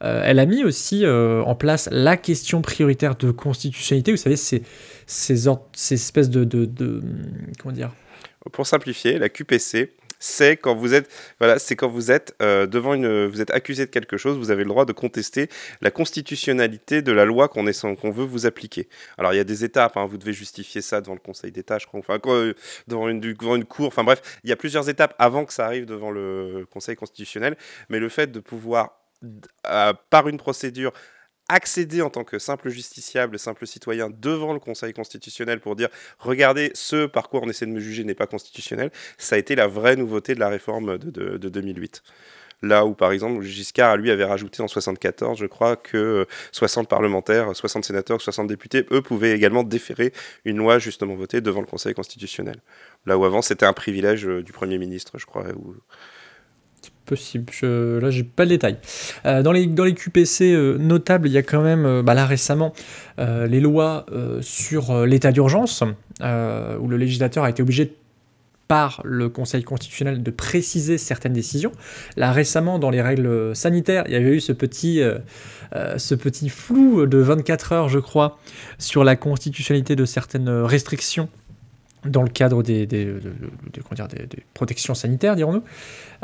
Euh, 0.03 0.21
elle 0.23 0.39
a 0.39 0.45
mis 0.45 0.63
aussi 0.63 1.05
euh, 1.05 1.41
en 1.43 1.55
place 1.55 1.89
la 1.91 2.15
question 2.15 2.61
prioritaire 2.61 3.15
de 3.15 3.31
constitutionnalité. 3.31 4.11
Vous 4.11 4.17
savez, 4.17 4.37
ces, 4.37 4.63
ces, 5.07 5.49
espèces 5.91 6.29
de, 6.29 6.43
de, 6.45 7.01
Comment 7.61 7.73
dire? 7.73 7.91
Pour 8.51 8.65
simplifier, 8.65 9.19
la 9.19 9.29
QPC, 9.29 9.93
c'est 10.19 10.57
quand 10.57 10.75
vous 10.75 10.93
êtes 10.93 11.09
voilà 11.39 11.59
c'est 11.59 11.75
quand 11.75 11.87
vous 11.87 12.11
êtes 12.11 12.35
euh, 12.41 12.67
devant 12.67 12.93
une 12.93 13.25
vous 13.27 13.41
êtes 13.41 13.51
accusé 13.51 13.85
de 13.85 13.91
quelque 13.91 14.17
chose 14.17 14.37
vous 14.37 14.51
avez 14.51 14.63
le 14.63 14.69
droit 14.69 14.85
de 14.85 14.93
contester 14.93 15.49
la 15.81 15.91
constitutionnalité 15.91 17.01
de 17.01 17.11
la 17.11 17.25
loi 17.25 17.47
qu'on 17.47 17.65
qu'on 17.95 18.11
veut 18.11 18.25
vous 18.25 18.45
appliquer. 18.45 18.89
Alors 19.17 19.33
il 19.33 19.37
y 19.37 19.39
a 19.39 19.43
des 19.43 19.63
étapes 19.63 19.95
hein, 19.97 20.05
vous 20.05 20.17
devez 20.17 20.33
justifier 20.33 20.81
ça 20.81 21.01
devant 21.01 21.13
le 21.13 21.19
Conseil 21.19 21.51
d'État 21.51 21.77
je 21.79 21.87
crois 21.87 21.99
enfin 21.99 22.19
devant 22.87 23.09
une 23.09 23.19
devant 23.19 23.55
une 23.55 23.65
cour 23.65 23.87
enfin 23.87 24.03
bref 24.03 24.21
il 24.43 24.49
y 24.49 24.53
a 24.53 24.55
plusieurs 24.55 24.89
étapes 24.89 25.15
avant 25.19 25.45
que 25.45 25.53
ça 25.53 25.65
arrive 25.65 25.85
devant 25.85 26.11
le 26.11 26.67
Conseil 26.69 26.95
constitutionnel 26.95 27.55
mais 27.89 27.99
le 27.99 28.09
fait 28.09 28.31
de 28.31 28.39
pouvoir 28.39 28.99
par 30.09 30.27
une 30.27 30.37
procédure 30.37 30.93
accéder 31.49 32.01
en 32.01 32.09
tant 32.09 32.23
que 32.23 32.39
simple 32.39 32.69
justiciable, 32.69 33.37
simple 33.37 33.67
citoyen 33.67 34.09
devant 34.09 34.53
le 34.53 34.59
Conseil 34.59 34.93
constitutionnel 34.93 35.59
pour 35.59 35.75
dire 35.75 35.89
regardez 36.19 36.71
ce 36.75 37.07
par 37.07 37.29
quoi 37.29 37.41
on 37.43 37.49
essaie 37.49 37.65
de 37.65 37.71
me 37.71 37.79
juger 37.79 38.03
n'est 38.03 38.13
pas 38.13 38.27
constitutionnel, 38.27 38.91
ça 39.17 39.35
a 39.35 39.39
été 39.39 39.55
la 39.55 39.67
vraie 39.67 39.95
nouveauté 39.95 40.35
de 40.35 40.39
la 40.39 40.49
réforme 40.49 40.97
de, 40.97 41.37
2008. 41.37 42.03
Là 42.61 42.85
où, 42.85 42.93
par 42.93 43.13
exemple, 43.13 43.41
Giscard, 43.41 43.95
lui, 43.95 44.11
avait 44.11 44.25
rajouté 44.25 44.61
en 44.61 44.67
74, 44.67 45.39
je 45.39 45.45
crois, 45.45 45.77
que 45.77 46.27
60 46.51 46.89
parlementaires, 46.89 47.55
60 47.55 47.85
sénateurs, 47.85 48.19
60 48.19 48.47
députés, 48.47 48.85
eux, 48.91 49.01
pouvaient 49.01 49.31
également 49.31 49.63
déférer 49.63 50.11
une 50.43 50.57
loi 50.57 50.77
justement 50.77 51.15
votée 51.15 51.39
devant 51.39 51.61
le 51.61 51.67
Conseil 51.67 51.93
constitutionnel. 51.93 52.57
Là 53.05 53.17
où 53.17 53.23
avant, 53.23 53.41
c'était 53.41 53.65
un 53.65 53.71
privilège 53.71 54.25
du 54.25 54.51
Premier 54.51 54.77
ministre, 54.77 55.17
je 55.17 55.25
crois. 55.25 55.45
Possible. 57.09 57.45
Je, 57.51 57.97
là, 57.99 58.11
j'ai 58.11 58.23
pas 58.23 58.43
le 58.43 58.49
détail. 58.49 58.77
Euh, 59.25 59.41
dans, 59.41 59.51
les, 59.51 59.65
dans 59.65 59.83
les 59.83 59.95
QPC 59.95 60.53
euh, 60.53 60.77
notables, 60.77 61.27
il 61.27 61.31
y 61.31 61.37
a 61.37 61.43
quand 61.43 61.61
même, 61.61 61.85
euh, 61.85 62.03
bah 62.03 62.13
là 62.13 62.25
récemment, 62.25 62.73
les 63.17 63.59
lois 63.59 64.05
sur 64.39 65.05
l'état 65.05 65.33
d'urgence, 65.33 65.83
où 66.21 66.87
le 66.87 66.95
législateur 66.95 67.43
a 67.43 67.49
été 67.49 67.61
obligé 67.61 67.93
par 68.69 69.01
le 69.03 69.27
Conseil 69.27 69.63
constitutionnel 69.63 70.23
de 70.23 70.31
préciser 70.31 70.97
certaines 70.97 71.33
décisions. 71.33 71.73
Là 72.15 72.31
récemment, 72.31 72.79
dans 72.79 72.89
les 72.89 73.01
règles 73.01 73.53
sanitaires, 73.57 74.05
il 74.07 74.13
y 74.13 74.15
avait 74.15 74.37
eu 74.37 74.39
ce 74.39 74.53
petit, 74.53 75.01
ce 75.73 76.15
petit 76.15 76.47
flou 76.47 77.07
de 77.07 77.17
24 77.17 77.73
heures, 77.73 77.89
je 77.89 77.99
crois, 77.99 78.39
sur 78.77 79.03
la 79.03 79.17
constitutionnalité 79.17 79.97
de 79.97 80.05
certaines 80.05 80.49
restrictions 80.49 81.27
dans 82.05 82.23
le 82.23 82.29
cadre 82.29 82.63
des, 82.63 82.85
des, 82.85 83.13
protections 84.53 84.95
sanitaires, 84.95 85.35
dirons-nous. 85.35 85.63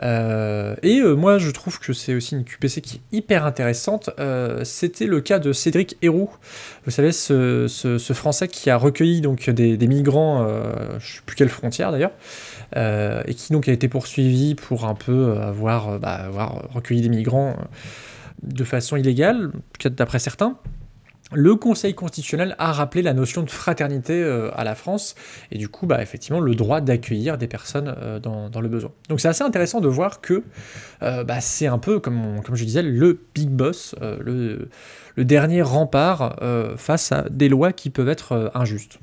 Euh, 0.03 0.75
et 0.83 0.99
euh, 0.99 1.15
moi, 1.15 1.37
je 1.37 1.49
trouve 1.51 1.79
que 1.79 1.93
c'est 1.93 2.15
aussi 2.15 2.35
une 2.35 2.43
QPC 2.43 2.81
qui 2.81 2.97
est 2.97 3.17
hyper 3.17 3.45
intéressante. 3.45 4.09
Euh, 4.19 4.63
c'était 4.63 5.05
le 5.05 5.21
cas 5.21 5.39
de 5.39 5.51
Cédric 5.53 5.97
Héroux, 6.01 6.29
vous 6.85 6.91
savez, 6.91 7.11
ce, 7.11 7.67
ce, 7.67 8.13
Français 8.13 8.47
qui 8.47 8.69
a 8.69 8.77
recueilli 8.77 9.21
donc, 9.21 9.49
des, 9.49 9.87
migrants, 9.87 10.47
je 10.47 10.95
ne 10.95 10.99
sais 10.99 11.21
plus 11.25 11.35
quelle 11.35 11.49
frontière 11.49 11.91
d'ailleurs, 11.91 12.13
et 12.75 13.33
qui 13.33 13.51
donc 13.51 13.67
a 13.67 13.71
été 13.71 13.89
poursuivi 13.89 14.55
pour 14.55 14.85
un 14.85 14.95
peu 14.95 15.37
avoir, 15.37 15.99
bah, 15.99 16.13
avoir 16.13 16.71
recueilli 16.73 17.01
des 17.01 17.09
migrants 17.09 17.57
de 18.43 18.63
façon 18.63 18.95
illégale, 18.95 19.51
d'après 19.83 20.19
certains 20.19 20.57
le 21.33 21.55
Conseil 21.55 21.95
constitutionnel 21.95 22.55
a 22.59 22.71
rappelé 22.71 23.01
la 23.01 23.13
notion 23.13 23.41
de 23.41 23.49
fraternité 23.49 24.21
euh, 24.21 24.51
à 24.55 24.63
la 24.63 24.75
France 24.75 25.15
et 25.51 25.57
du 25.57 25.67
coup, 25.67 25.87
bah, 25.87 26.01
effectivement, 26.01 26.39
le 26.39 26.53
droit 26.53 26.81
d'accueillir 26.81 27.37
des 27.37 27.47
personnes 27.47 27.93
euh, 27.97 28.19
dans, 28.19 28.61
le 28.61 28.67
besoin. 28.67 28.91
Donc 29.09 29.19
c'est 29.19 29.27
assez 29.27 29.43
intéressant 29.43 29.81
de 29.81 29.87
voir 29.87 30.21
que 30.21 30.43
euh, 31.01 31.23
bah, 31.23 31.41
c'est 31.41 31.67
un 31.67 31.79
peu, 31.79 31.99
comme, 31.99 32.41
comme 32.43 32.55
je 32.55 32.63
disais, 32.63 32.83
le 32.83 33.19
big 33.33 33.49
boss, 33.49 33.95
le, 34.01 34.69
le, 35.15 35.25
dernier 35.25 35.61
rempart 35.61 36.37
face 36.77 37.11
à 37.11 37.23
des 37.29 37.49
lois 37.49 37.73
qui 37.73 37.89
peuvent 37.89 38.09
être 38.09 38.51
injustes. 38.53 38.99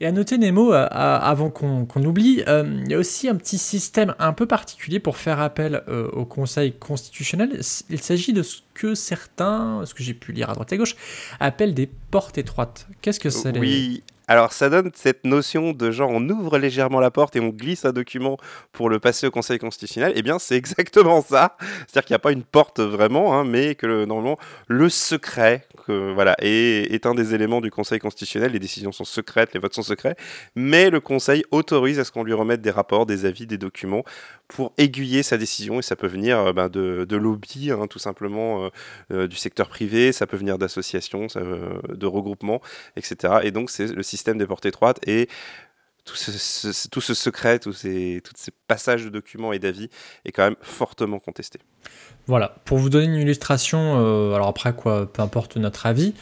Et 0.00 0.06
à 0.06 0.12
noter 0.12 0.38
Nemo, 0.38 0.72
euh, 0.72 0.86
avant 0.90 1.50
qu'on 1.50 2.04
oublie, 2.04 2.44
euh, 2.46 2.82
il 2.84 2.90
y 2.90 2.94
a 2.94 2.98
aussi 2.98 3.28
un 3.28 3.34
petit 3.34 3.58
système 3.58 4.14
un 4.20 4.32
peu 4.32 4.46
particulier 4.46 5.00
pour 5.00 5.16
faire 5.16 5.40
appel 5.40 5.82
euh, 5.88 6.08
au 6.10 6.24
Conseil 6.24 6.72
constitutionnel. 6.72 7.60
Il 7.90 8.00
s'agit 8.00 8.32
de 8.32 8.44
ce 8.44 8.58
que 8.74 8.94
certains, 8.94 9.82
ce 9.86 9.94
que 9.94 10.04
j'ai 10.04 10.14
pu 10.14 10.30
lire 10.30 10.50
à 10.50 10.54
droite 10.54 10.70
et 10.72 10.76
à 10.76 10.78
gauche, 10.78 10.94
appellent 11.40 11.74
des 11.74 11.88
portes 11.88 12.38
étroites. 12.38 12.86
Qu'est-ce 13.02 13.18
que 13.18 13.30
c'est 13.30 13.58
Oui, 13.58 14.04
alors 14.28 14.52
ça 14.52 14.70
donne 14.70 14.90
cette 14.94 15.24
notion 15.24 15.72
de 15.72 15.90
genre 15.90 16.10
on 16.10 16.28
ouvre 16.28 16.58
légèrement 16.58 17.00
la 17.00 17.10
porte 17.10 17.34
et 17.36 17.40
on 17.40 17.48
glisse 17.48 17.84
un 17.84 17.92
document 17.92 18.36
pour 18.72 18.90
le 18.90 19.00
passer 19.00 19.26
au 19.26 19.30
Conseil 19.30 19.58
constitutionnel. 19.58 20.12
Eh 20.14 20.22
bien 20.22 20.38
c'est 20.38 20.56
exactement 20.56 21.22
ça. 21.22 21.56
C'est-à-dire 21.60 22.04
qu'il 22.04 22.12
n'y 22.12 22.16
a 22.16 22.20
pas 22.20 22.32
une 22.32 22.44
porte 22.44 22.80
vraiment, 22.80 23.34
hein, 23.34 23.44
mais 23.44 23.74
que 23.74 24.04
normalement 24.04 24.38
le 24.68 24.88
secret 24.88 25.66
voilà, 25.88 26.36
est, 26.40 26.92
est, 26.92 27.06
un 27.06 27.14
des 27.14 27.34
éléments 27.34 27.60
du 27.60 27.70
Conseil 27.70 27.98
constitutionnel. 27.98 28.52
Les 28.52 28.58
décisions 28.58 28.92
sont 28.92 29.04
secrètes, 29.04 29.54
les 29.54 29.60
votes 29.60 29.74
sont 29.74 29.82
secrets, 29.82 30.16
mais 30.54 30.90
le 30.90 31.00
Conseil 31.00 31.44
autorise 31.50 31.98
à 31.98 32.04
ce 32.04 32.12
qu'on 32.12 32.24
lui 32.24 32.34
remette 32.34 32.60
des 32.60 32.70
rapports, 32.70 33.06
des 33.06 33.24
avis, 33.24 33.46
des 33.46 33.58
documents 33.58 34.04
pour 34.48 34.72
aiguiller 34.78 35.22
sa 35.22 35.36
décision 35.36 35.78
et 35.78 35.82
ça 35.82 35.94
peut 35.94 36.06
venir 36.06 36.38
euh, 36.38 36.52
ben, 36.52 36.68
de, 36.68 37.04
de 37.06 37.16
lobby 37.16 37.70
hein, 37.70 37.86
tout 37.86 37.98
simplement 37.98 38.64
euh, 38.64 38.68
euh, 39.12 39.28
du 39.28 39.36
secteur 39.36 39.68
privé, 39.68 40.10
ça 40.12 40.26
peut 40.26 40.38
venir 40.38 40.58
d'associations, 40.58 41.26
de 41.88 42.06
regroupements, 42.06 42.60
etc. 42.96 43.40
Et 43.42 43.50
donc 43.50 43.70
c'est 43.70 43.86
le 43.86 44.02
système 44.02 44.17
des 44.24 44.46
portes 44.46 44.66
étroites 44.66 44.98
et 45.06 45.28
tout 46.04 46.16
ce, 46.16 47.14
secret, 47.14 47.58
tous 47.58 47.74
ces, 47.74 48.22
passages 48.66 49.04
de 49.04 49.10
documents 49.10 49.52
et 49.52 49.58
d'avis 49.58 49.90
est 50.24 50.32
quand 50.32 50.44
même 50.44 50.56
fortement 50.62 51.18
contesté. 51.18 51.58
Voilà, 52.26 52.56
pour 52.64 52.78
vous 52.78 52.88
donner 52.88 53.04
une 53.04 53.20
illustration, 53.20 54.32
alors 54.34 54.48
après 54.48 54.74
quoi, 54.74 55.12
peu 55.12 55.20
importe 55.20 55.58
notre 55.58 55.84
avis, 55.84 56.14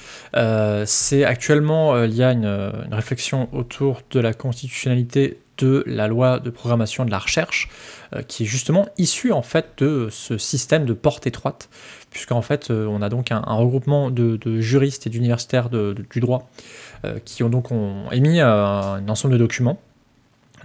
c'est 0.86 1.24
actuellement 1.24 2.02
il 2.02 2.14
y 2.14 2.24
a 2.24 2.32
une, 2.32 2.72
réflexion 2.90 3.48
autour 3.52 4.02
de 4.10 4.18
la 4.18 4.34
constitutionnalité 4.34 5.38
de 5.58 5.82
la 5.86 6.08
loi 6.08 6.38
de 6.38 6.50
programmation 6.50 7.04
de 7.04 7.10
la 7.10 7.18
recherche, 7.18 7.68
euh, 8.14 8.22
qui 8.22 8.44
est 8.44 8.46
justement 8.46 8.86
issue 8.98 9.32
en 9.32 9.42
fait 9.42 9.66
de 9.78 10.08
ce 10.10 10.38
système 10.38 10.84
de 10.84 10.92
porte 10.92 11.26
étroite, 11.26 11.68
puisqu'en 12.10 12.42
fait 12.42 12.70
euh, 12.70 12.86
on 12.86 13.02
a 13.02 13.08
donc 13.08 13.32
un, 13.32 13.40
regroupement 13.40 14.10
de, 14.10 14.38
juristes 14.60 15.06
et 15.06 15.10
d'universitaires 15.10 15.68
du 15.70 16.20
droit 16.20 16.48
euh, 16.48 16.85
qui 17.24 17.42
ont 17.42 17.48
donc 17.48 17.68
émis 18.12 18.40
un 18.40 19.08
ensemble 19.08 19.34
de 19.34 19.38
documents, 19.38 19.78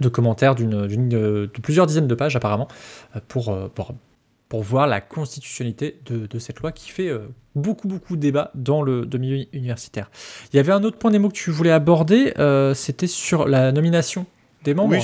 de 0.00 0.08
commentaires 0.08 0.54
d'une, 0.54 1.08
de, 1.08 1.50
plusieurs 1.62 1.86
dizaines 1.86 2.08
de 2.08 2.14
pages 2.14 2.36
apparemment, 2.36 2.68
pour, 3.28 3.56
pour, 3.74 4.62
voir 4.62 4.86
la 4.86 5.00
constitutionnalité 5.00 5.98
de, 6.06 6.38
cette 6.38 6.60
loi 6.60 6.72
qui 6.72 6.90
fait 6.90 7.10
beaucoup 7.54 7.88
beaucoup 7.88 8.16
de 8.16 8.20
débat 8.20 8.50
dans 8.54 8.82
le 8.82 9.06
milieu 9.18 9.46
universitaire. 9.52 10.10
Il 10.52 10.56
y 10.56 10.60
avait 10.60 10.72
un 10.72 10.82
autre 10.84 10.98
point 10.98 11.10
des 11.10 11.18
mots 11.18 11.28
que 11.28 11.34
tu 11.34 11.50
voulais 11.50 11.70
aborder, 11.70 12.32
c'était 12.74 13.06
sur 13.06 13.46
la 13.46 13.72
nomination 13.72 14.26
oui, 14.66 14.98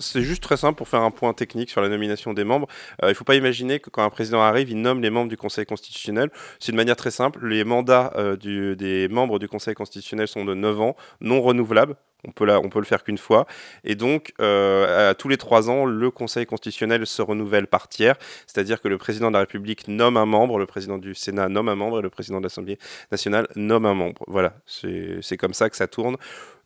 c'est 0.00 0.22
juste 0.22 0.42
très 0.42 0.56
simple 0.56 0.76
pour 0.76 0.88
faire 0.88 1.02
un 1.02 1.10
point 1.10 1.32
technique 1.32 1.70
sur 1.70 1.80
la 1.80 1.88
nomination 1.88 2.34
des 2.34 2.44
membres. 2.44 2.68
Euh, 3.02 3.08
il 3.08 3.10
ne 3.10 3.14
faut 3.14 3.24
pas 3.24 3.36
imaginer 3.36 3.80
que 3.80 3.90
quand 3.90 4.04
un 4.04 4.10
président 4.10 4.40
arrive, 4.40 4.70
il 4.70 4.80
nomme 4.80 5.00
les 5.00 5.10
membres 5.10 5.28
du 5.28 5.36
Conseil 5.36 5.66
constitutionnel. 5.66 6.30
C'est 6.58 6.72
une 6.72 6.76
manière 6.76 6.96
très 6.96 7.10
simple. 7.10 7.46
Les 7.46 7.64
mandats 7.64 8.12
euh, 8.16 8.36
des 8.36 9.08
membres 9.08 9.38
du 9.38 9.48
Conseil 9.48 9.74
constitutionnel 9.74 10.28
sont 10.28 10.44
de 10.44 10.54
9 10.54 10.80
ans, 10.80 10.96
non 11.20 11.40
renouvelables. 11.40 11.96
On 12.26 12.32
peut, 12.32 12.46
peut 12.70 12.78
le 12.78 12.84
faire 12.84 13.04
qu'une 13.04 13.18
fois. 13.18 13.46
Et 13.84 13.94
donc, 13.94 14.32
euh, 14.40 15.10
à 15.10 15.14
tous 15.14 15.28
les 15.28 15.36
trois 15.36 15.70
ans, 15.70 15.84
le 15.84 16.10
Conseil 16.10 16.46
constitutionnel 16.46 17.06
se 17.06 17.22
renouvelle 17.22 17.66
par 17.66 17.88
tiers, 17.88 18.16
c'est-à-dire 18.46 18.80
que 18.80 18.88
le 18.88 18.98
président 18.98 19.28
de 19.28 19.34
la 19.34 19.40
République 19.40 19.88
nomme 19.88 20.16
un 20.16 20.26
membre, 20.26 20.58
le 20.58 20.66
président 20.66 20.98
du 20.98 21.14
Sénat 21.14 21.48
nomme 21.48 21.68
un 21.68 21.74
membre 21.74 22.00
et 22.00 22.02
le 22.02 22.10
président 22.10 22.38
de 22.38 22.44
l'Assemblée 22.44 22.78
nationale 23.10 23.46
nomme 23.56 23.86
un 23.86 23.94
membre. 23.94 24.24
Voilà, 24.26 24.54
c'est 24.66 25.36
comme 25.36 25.54
ça 25.54 25.70
que 25.70 25.76
ça 25.76 25.86
tourne. 25.86 26.16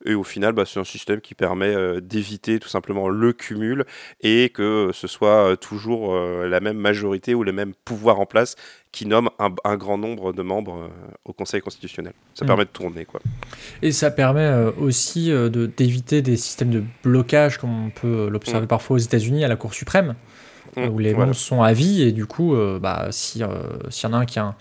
Et 0.04 0.14
au 0.14 0.22
final, 0.22 0.52
bah, 0.52 0.64
c'est 0.64 0.78
un 0.78 0.84
système 0.84 1.20
qui 1.20 1.34
permet 1.34 1.74
euh, 1.74 2.00
d'éviter 2.00 2.60
tout 2.60 2.68
simplement 2.68 3.08
le 3.08 3.32
cumul 3.32 3.84
et 4.20 4.50
que 4.50 4.90
ce 4.94 5.08
soit 5.08 5.50
euh, 5.50 5.56
toujours 5.56 6.16
la 6.16 6.60
même 6.60 6.78
majorité 6.78 7.34
ou 7.34 7.42
le 7.42 7.50
même 7.52 7.74
pouvoir 7.84 8.20
en 8.20 8.26
place 8.26 8.54
qui 8.92 9.06
nomme 9.06 9.30
un, 9.38 9.76
grand 9.76 9.98
nombre 9.98 10.32
de 10.32 10.42
membres 10.42 10.90
au 11.24 11.32
Conseil 11.32 11.60
constitutionnel. 11.60 12.14
Ça 12.34 12.44
mm. 12.44 12.48
permet 12.48 12.64
de 12.64 12.70
tourner. 12.70 13.04
Quoi. 13.04 13.20
Et 13.82 13.92
ça 13.92 14.10
permet 14.10 14.50
aussi 14.78 15.30
d'éviter 15.76 16.22
des 16.22 16.36
systèmes 16.36 16.70
de 16.70 16.82
blocage, 17.02 17.58
comme 17.58 17.86
on 17.86 17.90
peut 17.90 18.28
l'observer 18.28 18.64
mm. 18.64 18.68
parfois 18.68 18.96
aux 18.96 19.00
États-Unis 19.00 19.44
à 19.44 19.48
la 19.48 19.56
Cour 19.56 19.74
suprême, 19.74 20.14
mm, 20.76 20.84
où 20.88 20.98
les 20.98 21.14
membres 21.14 21.34
sont 21.34 21.62
à 21.62 21.72
vie, 21.72 22.02
et 22.02 22.12
du 22.12 22.26
coup, 22.26 22.54
euh, 22.54 22.78
bah, 22.78 23.08
s'il 23.10 23.42
y 23.42 23.44
en 23.44 24.12
a 24.12 24.16
un 24.16 24.26
qui 24.26 24.38
a, 24.38 24.54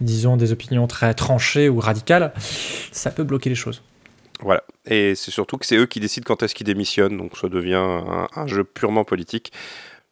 disons, 0.00 0.36
des 0.36 0.52
opinions 0.52 0.86
très 0.86 1.14
tranchées 1.14 1.68
ou 1.68 1.80
radicales, 1.80 2.32
ça 2.92 3.10
peut 3.10 3.24
bloquer 3.24 3.50
les 3.50 3.56
choses. 3.56 3.82
Voilà. 4.40 4.64
Et 4.84 5.14
c'est 5.14 5.30
surtout 5.30 5.56
que 5.56 5.66
c'est 5.66 5.76
eux 5.76 5.86
qui 5.86 5.98
décident 5.98 6.24
quand 6.26 6.42
est-ce 6.42 6.54
qu'ils 6.54 6.66
démissionnent, 6.66 7.16
donc 7.16 7.36
ça 7.36 7.48
devient 7.48 8.02
un, 8.36 8.46
jeu 8.46 8.64
purement 8.64 9.04
politique, 9.04 9.52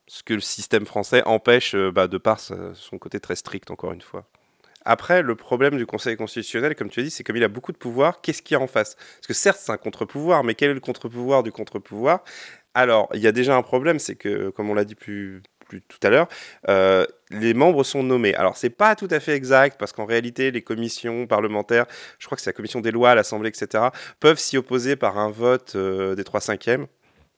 ce 0.06 0.22
que 0.22 0.34
le 0.34 0.40
système 0.40 0.86
français 0.86 1.22
empêche 1.24 1.74
euh, 1.74 1.90
bah, 1.90 2.08
de 2.08 2.18
par 2.18 2.40
son 2.40 2.98
côté 2.98 3.20
très 3.20 3.36
strict, 3.36 3.70
encore 3.70 3.92
une 3.92 4.02
fois. 4.02 4.26
Après, 4.84 5.22
le 5.22 5.34
problème 5.34 5.78
du 5.78 5.86
Conseil 5.86 6.16
constitutionnel, 6.16 6.74
comme 6.74 6.90
tu 6.90 7.00
as 7.00 7.04
dit, 7.04 7.10
c'est 7.10 7.24
comme 7.24 7.36
il 7.36 7.44
a 7.44 7.48
beaucoup 7.48 7.72
de 7.72 7.78
pouvoir, 7.78 8.20
qu'est-ce 8.20 8.42
qu'il 8.42 8.54
y 8.54 8.58
a 8.58 8.60
en 8.60 8.66
face? 8.66 8.96
Parce 8.96 9.26
que 9.26 9.32
certes, 9.32 9.58
c'est 9.60 9.72
un 9.72 9.78
contre-pouvoir, 9.78 10.44
mais 10.44 10.54
quel 10.54 10.70
est 10.70 10.74
le 10.74 10.80
contre-pouvoir 10.80 11.42
du 11.42 11.52
contre-pouvoir? 11.52 12.22
Alors, 12.74 13.08
il 13.14 13.20
y 13.20 13.26
a 13.26 13.32
déjà 13.32 13.56
un 13.56 13.62
problème, 13.62 13.98
c'est 13.98 14.14
que, 14.14 14.50
comme 14.50 14.68
on 14.68 14.74
l'a 14.74 14.84
dit 14.84 14.94
plus, 14.94 15.42
tout 15.88 15.98
à 16.02 16.10
l'heure, 16.10 16.28
euh, 16.68 17.06
les 17.30 17.54
membres 17.54 17.82
sont 17.82 18.02
nommés. 18.02 18.34
Alors, 18.34 18.58
c'est 18.58 18.70
pas 18.70 18.94
tout 18.94 19.08
à 19.10 19.20
fait 19.20 19.34
exact, 19.34 19.78
parce 19.78 19.92
qu'en 19.92 20.04
réalité, 20.04 20.50
les 20.50 20.62
commissions 20.62 21.26
parlementaires, 21.26 21.86
je 22.18 22.26
crois 22.26 22.36
que 22.36 22.42
c'est 22.42 22.50
la 22.50 22.54
commission 22.54 22.80
des 22.80 22.90
lois, 22.90 23.14
l'Assemblée, 23.14 23.48
etc., 23.48 23.84
peuvent 24.20 24.38
s'y 24.38 24.58
opposer 24.58 24.96
par 24.96 25.18
un 25.18 25.30
vote 25.30 25.74
euh, 25.76 26.14
des 26.14 26.24
3 26.24 26.40
cinquièmes. 26.42 26.86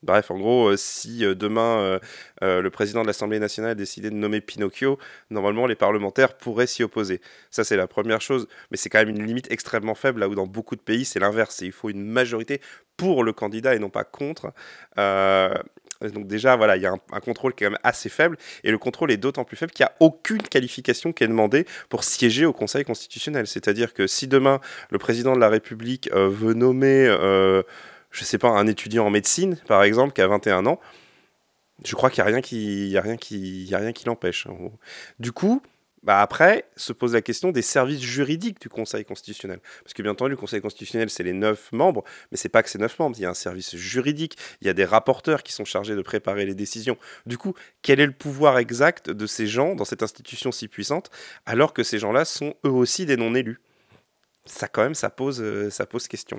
Bref, 0.07 0.31
en 0.31 0.39
gros, 0.39 0.69
euh, 0.69 0.77
si 0.77 1.25
euh, 1.25 1.35
demain 1.35 1.99
euh, 2.43 2.63
le 2.63 2.71
président 2.71 3.03
de 3.03 3.09
l'Assemblée 3.09 3.41
nationale 3.41 3.75
décidait 3.75 4.11
de 4.11 4.15
nommer 4.15 4.41
Pinocchio, 4.41 4.99
normalement 5.31 5.67
les 5.67 5.75
parlementaires 5.75 6.35
pourraient 6.35 6.69
s'y 6.69 6.85
opposer. 6.85 7.21
Ça, 7.51 7.65
c'est 7.65 7.77
la 7.77 7.89
première 7.89 8.21
chose, 8.21 8.47
mais 8.71 8.77
c'est 8.77 8.89
quand 8.89 9.01
même 9.01 9.09
une 9.09 9.27
limite 9.27 9.51
extrêmement 9.51 9.97
faible, 9.97 10.21
là 10.21 10.29
où 10.29 10.37
dans 10.37 10.47
beaucoup 10.47 10.77
de 10.77 10.81
pays, 10.81 11.05
c'est 11.05 11.19
l'inverse. 11.19 11.61
Il 11.61 11.73
faut 11.73 11.91
une 11.91 12.05
majorité 12.05 12.61
pour 12.97 13.25
le 13.25 13.33
candidat 13.33 13.75
et 13.75 13.81
non 13.81 13.91
pas 13.91 14.05
contre. 14.05 14.53
donc 14.97 16.27
déjà, 16.29 16.55
voilà, 16.55 16.77
il 16.77 16.83
y 16.83 16.87
a 16.87 16.93
un, 16.93 17.21
contrôle 17.21 17.55
qui 17.55 17.65
est 17.65 17.67
quand 17.67 17.73
même 17.73 17.81
assez 17.83 18.09
faible, 18.09 18.39
et 18.63 18.71
le 18.71 18.79
contrôle 18.79 19.11
est 19.11 19.17
d'autant 19.17 19.45
plus 19.45 19.57
faible 19.57 19.73
qu'il 19.73 19.85
n'y 19.85 19.89
a 19.89 19.95
aucune 19.99 20.43
qualification 20.43 21.13
qui 21.13 21.25
est 21.25 21.29
demandée 21.29 21.67
pour 21.89 22.05
siéger 22.05 22.47
au 22.47 22.53
Conseil 22.53 22.85
constitutionnel. 22.85 23.49
C'est-à-dire 23.49 23.93
que 23.93 24.07
si 24.07 24.29
demain 24.29 24.61
le 24.91 24.99
président 24.99 25.35
de 25.35 25.41
la 25.41 25.49
République 25.49 26.09
veut 26.13 26.55
nommer 26.55 27.09
je 28.17 28.25
sais 28.25 28.39
pas, 28.39 28.49
un 28.49 28.67
étudiant 28.67 29.07
en 29.07 29.11
médecine, 29.11 29.57
par 29.69 29.83
exemple, 29.83 30.15
qui 30.15 30.23
a 30.23 30.27
21 30.27 30.67
ans, 30.67 30.81
Je 31.85 31.95
crois 31.95 32.11
qu'il 32.11 32.25
n'y 32.25 32.31
a 32.31 32.33
rien 32.33 32.41
qui, 32.41 32.89
y 32.89 32.97
a 32.97 33.03
rien 33.03 33.17
qui, 33.17 33.71
qui 33.95 34.05
l'empêche. 34.07 34.49
Du 35.19 35.33
coup, 35.33 35.63
bah 36.03 36.23
après, 36.23 36.65
se 36.77 36.93
pose 36.93 37.13
la 37.15 37.21
question 37.21 37.51
des 37.51 37.63
services 37.63 38.01
juridiques 38.01 38.61
du 38.61 38.69
Conseil 38.69 39.05
constitutionnel. 39.05 39.61
Parce 39.83 39.93
que 39.93 40.03
bien 40.03 40.13
entendu, 40.13 40.31
le 40.31 40.37
Conseil 40.37 40.63
constitutionnel, 40.63 41.11
c'est 41.11 41.25
les 41.25 41.35
neuf 41.35 41.71
membres, 41.73 42.05
mais 42.31 42.39
c'est 42.39 42.49
pas 42.49 42.63
que 42.63 42.71
ces 42.71 42.79
neuf 42.79 42.99
membres. 42.99 43.17
Il 43.19 43.23
y 43.23 43.27
a 43.27 43.31
un 43.31 43.35
service 43.35 43.77
juridique, 43.77 44.39
il 44.63 44.67
y 44.69 44.71
a 44.71 44.73
des 44.73 44.85
rapporteurs 44.85 45.43
qui 45.43 45.53
sont 45.53 45.65
chargés 45.65 45.95
de 45.97 46.03
préparer 46.03 46.47
les 46.47 46.55
décisions. 46.55 46.97
Du 47.27 47.37
coup, 47.37 47.55
quel 47.83 48.01
est 48.01 48.07
le 48.07 48.13
pouvoir 48.13 48.57
exact 48.59 49.11
de 49.11 49.27
ces 49.27 49.47
gens 49.47 49.75
dans 49.75 49.85
cette 49.85 50.03
institution 50.03 50.53
si 50.53 50.69
puissante, 50.69 51.11
alors 51.45 51.75
que 51.75 51.83
ces 51.83 51.99
gens-là 51.99 52.25
sont 52.25 52.55
eux 52.65 52.71
aussi 52.71 53.05
des 53.05 53.17
non-élus? 53.17 53.59
Ça, 54.47 54.69
quand 54.69 54.83
même, 54.83 54.95
ça 54.95 55.11
pose, 55.11 55.43
euh, 55.43 55.71
ça 55.71 55.87
pose 55.87 56.07
question. 56.09 56.39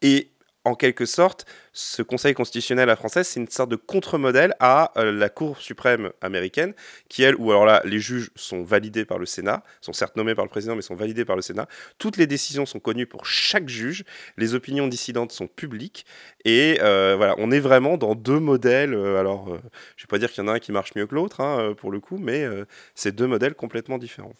Et 0.00 0.32
en 0.64 0.74
quelque 0.74 1.06
sorte, 1.06 1.44
ce 1.72 2.02
Conseil 2.02 2.34
constitutionnel 2.34 2.88
à 2.88 2.96
française, 2.96 3.26
c'est 3.26 3.40
une 3.40 3.48
sorte 3.48 3.70
de 3.70 3.76
contre-modèle 3.76 4.54
à 4.60 4.92
euh, 4.96 5.10
la 5.10 5.28
Cour 5.28 5.58
suprême 5.58 6.10
américaine, 6.20 6.74
qui 7.08 7.22
elle, 7.22 7.34
où 7.36 7.50
alors 7.50 7.66
là, 7.66 7.82
les 7.84 7.98
juges 7.98 8.30
sont 8.36 8.62
validés 8.62 9.04
par 9.04 9.18
le 9.18 9.26
Sénat, 9.26 9.64
sont 9.80 9.92
certes 9.92 10.16
nommés 10.16 10.34
par 10.34 10.44
le 10.44 10.50
président, 10.50 10.76
mais 10.76 10.82
sont 10.82 10.94
validés 10.94 11.24
par 11.24 11.36
le 11.36 11.42
Sénat. 11.42 11.66
Toutes 11.98 12.16
les 12.16 12.26
décisions 12.26 12.66
sont 12.66 12.80
connues 12.80 13.06
pour 13.06 13.26
chaque 13.26 13.68
juge, 13.68 14.04
les 14.36 14.54
opinions 14.54 14.86
dissidentes 14.86 15.32
sont 15.32 15.48
publiques, 15.48 16.06
et 16.44 16.78
euh, 16.80 17.14
voilà, 17.16 17.34
on 17.38 17.50
est 17.50 17.60
vraiment 17.60 17.96
dans 17.96 18.14
deux 18.14 18.40
modèles. 18.40 18.94
euh, 18.94 19.18
alors, 19.18 19.48
je 19.96 20.04
vais 20.04 20.08
pas 20.08 20.18
dire 20.18 20.30
qu'il 20.30 20.44
y 20.44 20.46
en 20.46 20.50
a 20.50 20.54
un 20.54 20.58
qui 20.58 20.72
marche 20.72 20.94
mieux 20.94 21.06
que 21.06 21.14
l'autre, 21.14 21.40
hein, 21.40 21.74
pour 21.76 21.90
le 21.90 22.00
coup, 22.00 22.18
mais 22.18 22.46
c'est 22.94 23.14
deux 23.14 23.26
modèles 23.26 23.54
complètement 23.54 23.98
différents. 23.98 24.34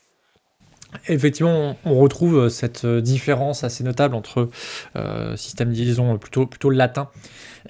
Effectivement, 1.08 1.76
on 1.84 1.98
retrouve 1.98 2.36
euh, 2.36 2.48
cette 2.48 2.84
euh, 2.84 3.00
différence 3.00 3.64
assez 3.64 3.82
notable 3.82 4.14
entre 4.14 4.50
euh, 4.96 5.36
système, 5.36 5.72
disons, 5.72 6.18
plutôt, 6.18 6.46
plutôt 6.46 6.70
latin 6.70 7.08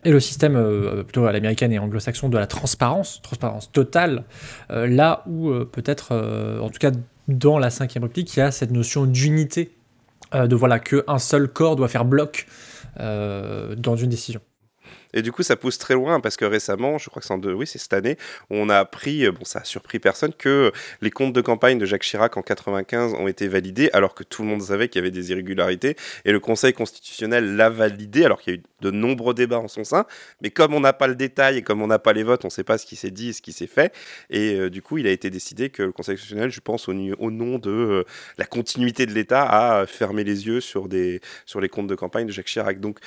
et 0.05 0.11
le 0.11 0.21
système 0.21 0.59
plutôt 1.05 1.26
à 1.26 1.33
l'américaine 1.33 1.71
et 1.71 1.79
anglo-saxon 1.79 2.31
de 2.31 2.38
la 2.38 2.47
transparence, 2.47 3.21
transparence 3.23 3.71
totale, 3.71 4.25
là 4.71 5.23
où 5.26 5.52
peut-être, 5.67 6.12
en 6.61 6.71
tout 6.71 6.79
cas 6.79 6.93
dans 7.29 7.59
la 7.59 7.69
Ve 7.69 7.81
République, 7.81 8.35
il 8.35 8.41
y 8.41 8.43
a 8.43 8.50
cette 8.50 8.71
notion 8.71 9.05
d'unité, 9.05 9.76
de 10.33 10.57
voilà, 10.57 10.79
qu'un 10.79 11.19
seul 11.19 11.47
corps 11.47 11.76
doit 11.76 11.88
faire 11.88 12.07
bloc 12.07 12.47
dans 12.99 13.97
une 13.97 14.09
décision. 14.09 14.41
Et 15.14 15.23
du 15.23 15.33
coup, 15.33 15.42
ça 15.42 15.57
pousse 15.57 15.78
très 15.78 15.95
loin 15.95 16.21
parce 16.21 16.37
que 16.37 16.45
récemment, 16.45 16.99
je 16.99 17.11
crois 17.11 17.21
que 17.21 17.26
c'est 17.26 17.35
en 17.35 17.38
deux, 17.38 17.52
oui, 17.52 17.66
c'est 17.66 17.78
cette 17.78 17.92
année, 17.92 18.16
on 18.50 18.69
a 18.69 18.78
appris, 18.78 19.26
euh, 19.26 19.33
bon, 19.33 19.45
ça 19.45 19.61
a 19.61 19.64
surpris 19.64 19.99
personne, 19.99 20.33
que 20.33 20.73
les 21.00 21.11
comptes 21.11 21.33
de 21.33 21.40
campagne 21.40 21.78
de 21.78 21.87
Jacques 21.87 22.02
Chirac 22.02 22.37
en 22.37 22.42
95 22.42 23.14
ont 23.14 23.28
été 23.28 23.49
validés 23.49 23.90
alors 23.92 24.14
que 24.14 24.25
tout 24.25 24.42
le 24.42 24.49
monde 24.49 24.62
savait 24.62 24.88
qu'il 24.88 25.00
y 25.00 25.02
avait 25.02 25.11
des 25.11 25.31
irrégularités 25.31 25.97
et 26.25 26.33
le 26.33 26.40
Conseil 26.40 26.73
constitutionnel 26.73 27.57
l'a 27.57 27.71
validé 27.71 28.25
alors 28.25 28.40
qu'il 28.40 28.54
y 28.54 28.57
a 28.57 28.59
eu 28.59 28.62
de 28.81 28.90
nombreux 28.90 29.35
débats 29.35 29.59
en 29.59 29.69
son 29.69 29.85
sein. 29.85 30.07
Mais 30.40 30.50
comme 30.50 30.75
on 30.75 30.81
n'a 30.81 30.92
pas 30.92 31.07
le 31.07 31.14
détail 31.14 31.59
et 31.59 31.62
comme 31.62 31.83
on 31.83 31.87
n'a 31.87 31.99
pas 31.99 32.12
les 32.12 32.23
votes, 32.23 32.45
on 32.45 32.49
ne 32.49 32.52
sait 32.52 32.64
pas 32.64 32.78
ce 32.78 32.87
qui 32.87 32.97
s'est 32.97 33.11
dit 33.11 33.31
et 33.31 33.33
ce 33.33 33.42
qui 33.42 33.52
s'est 33.52 33.66
fait. 33.66 33.95
Et 34.31 34.54
euh, 34.54 34.71
du 34.71 34.83
coup, 34.83 34.99
il 34.99 35.07
a 35.07 35.11
été 35.11 35.31
décidé 35.31 35.71
que 35.71 35.83
le 35.83 35.92
Conseil 35.92 36.16
constitutionnel, 36.16 36.50
je 36.50 36.61
pense, 36.61 36.88
au, 36.88 36.92
nom 36.95 37.59
de 37.59 37.71
euh, 37.71 38.04
la 38.38 38.45
continuité 38.45 39.07
de 39.07 39.12
l'État, 39.12 39.42
a 39.81 39.87
fermé 39.87 40.25
les 40.25 40.47
yeux 40.47 40.61
sur, 40.61 40.88
sur 41.47 41.61
les 41.61 41.69
comptes 41.69 41.87
de 41.87 41.95
campagne 41.95 42.26
de 42.26 42.33
Jacques 42.33 42.47
Chirac. 42.47 42.81
Donc, 42.81 42.99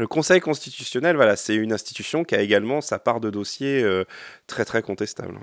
le 0.00 0.06
Conseil 0.06 0.40
constitutionnel, 0.40 1.14
voilà, 1.14 1.36
c'est 1.36 1.54
une 1.54 1.74
institution 1.74 2.24
qui 2.24 2.34
a 2.34 2.40
également 2.40 2.80
sa 2.80 2.98
part 2.98 3.20
de 3.20 3.28
dossiers 3.28 3.82
euh, 3.82 4.04
très 4.46 4.64
très 4.64 4.80
contestable. 4.80 5.38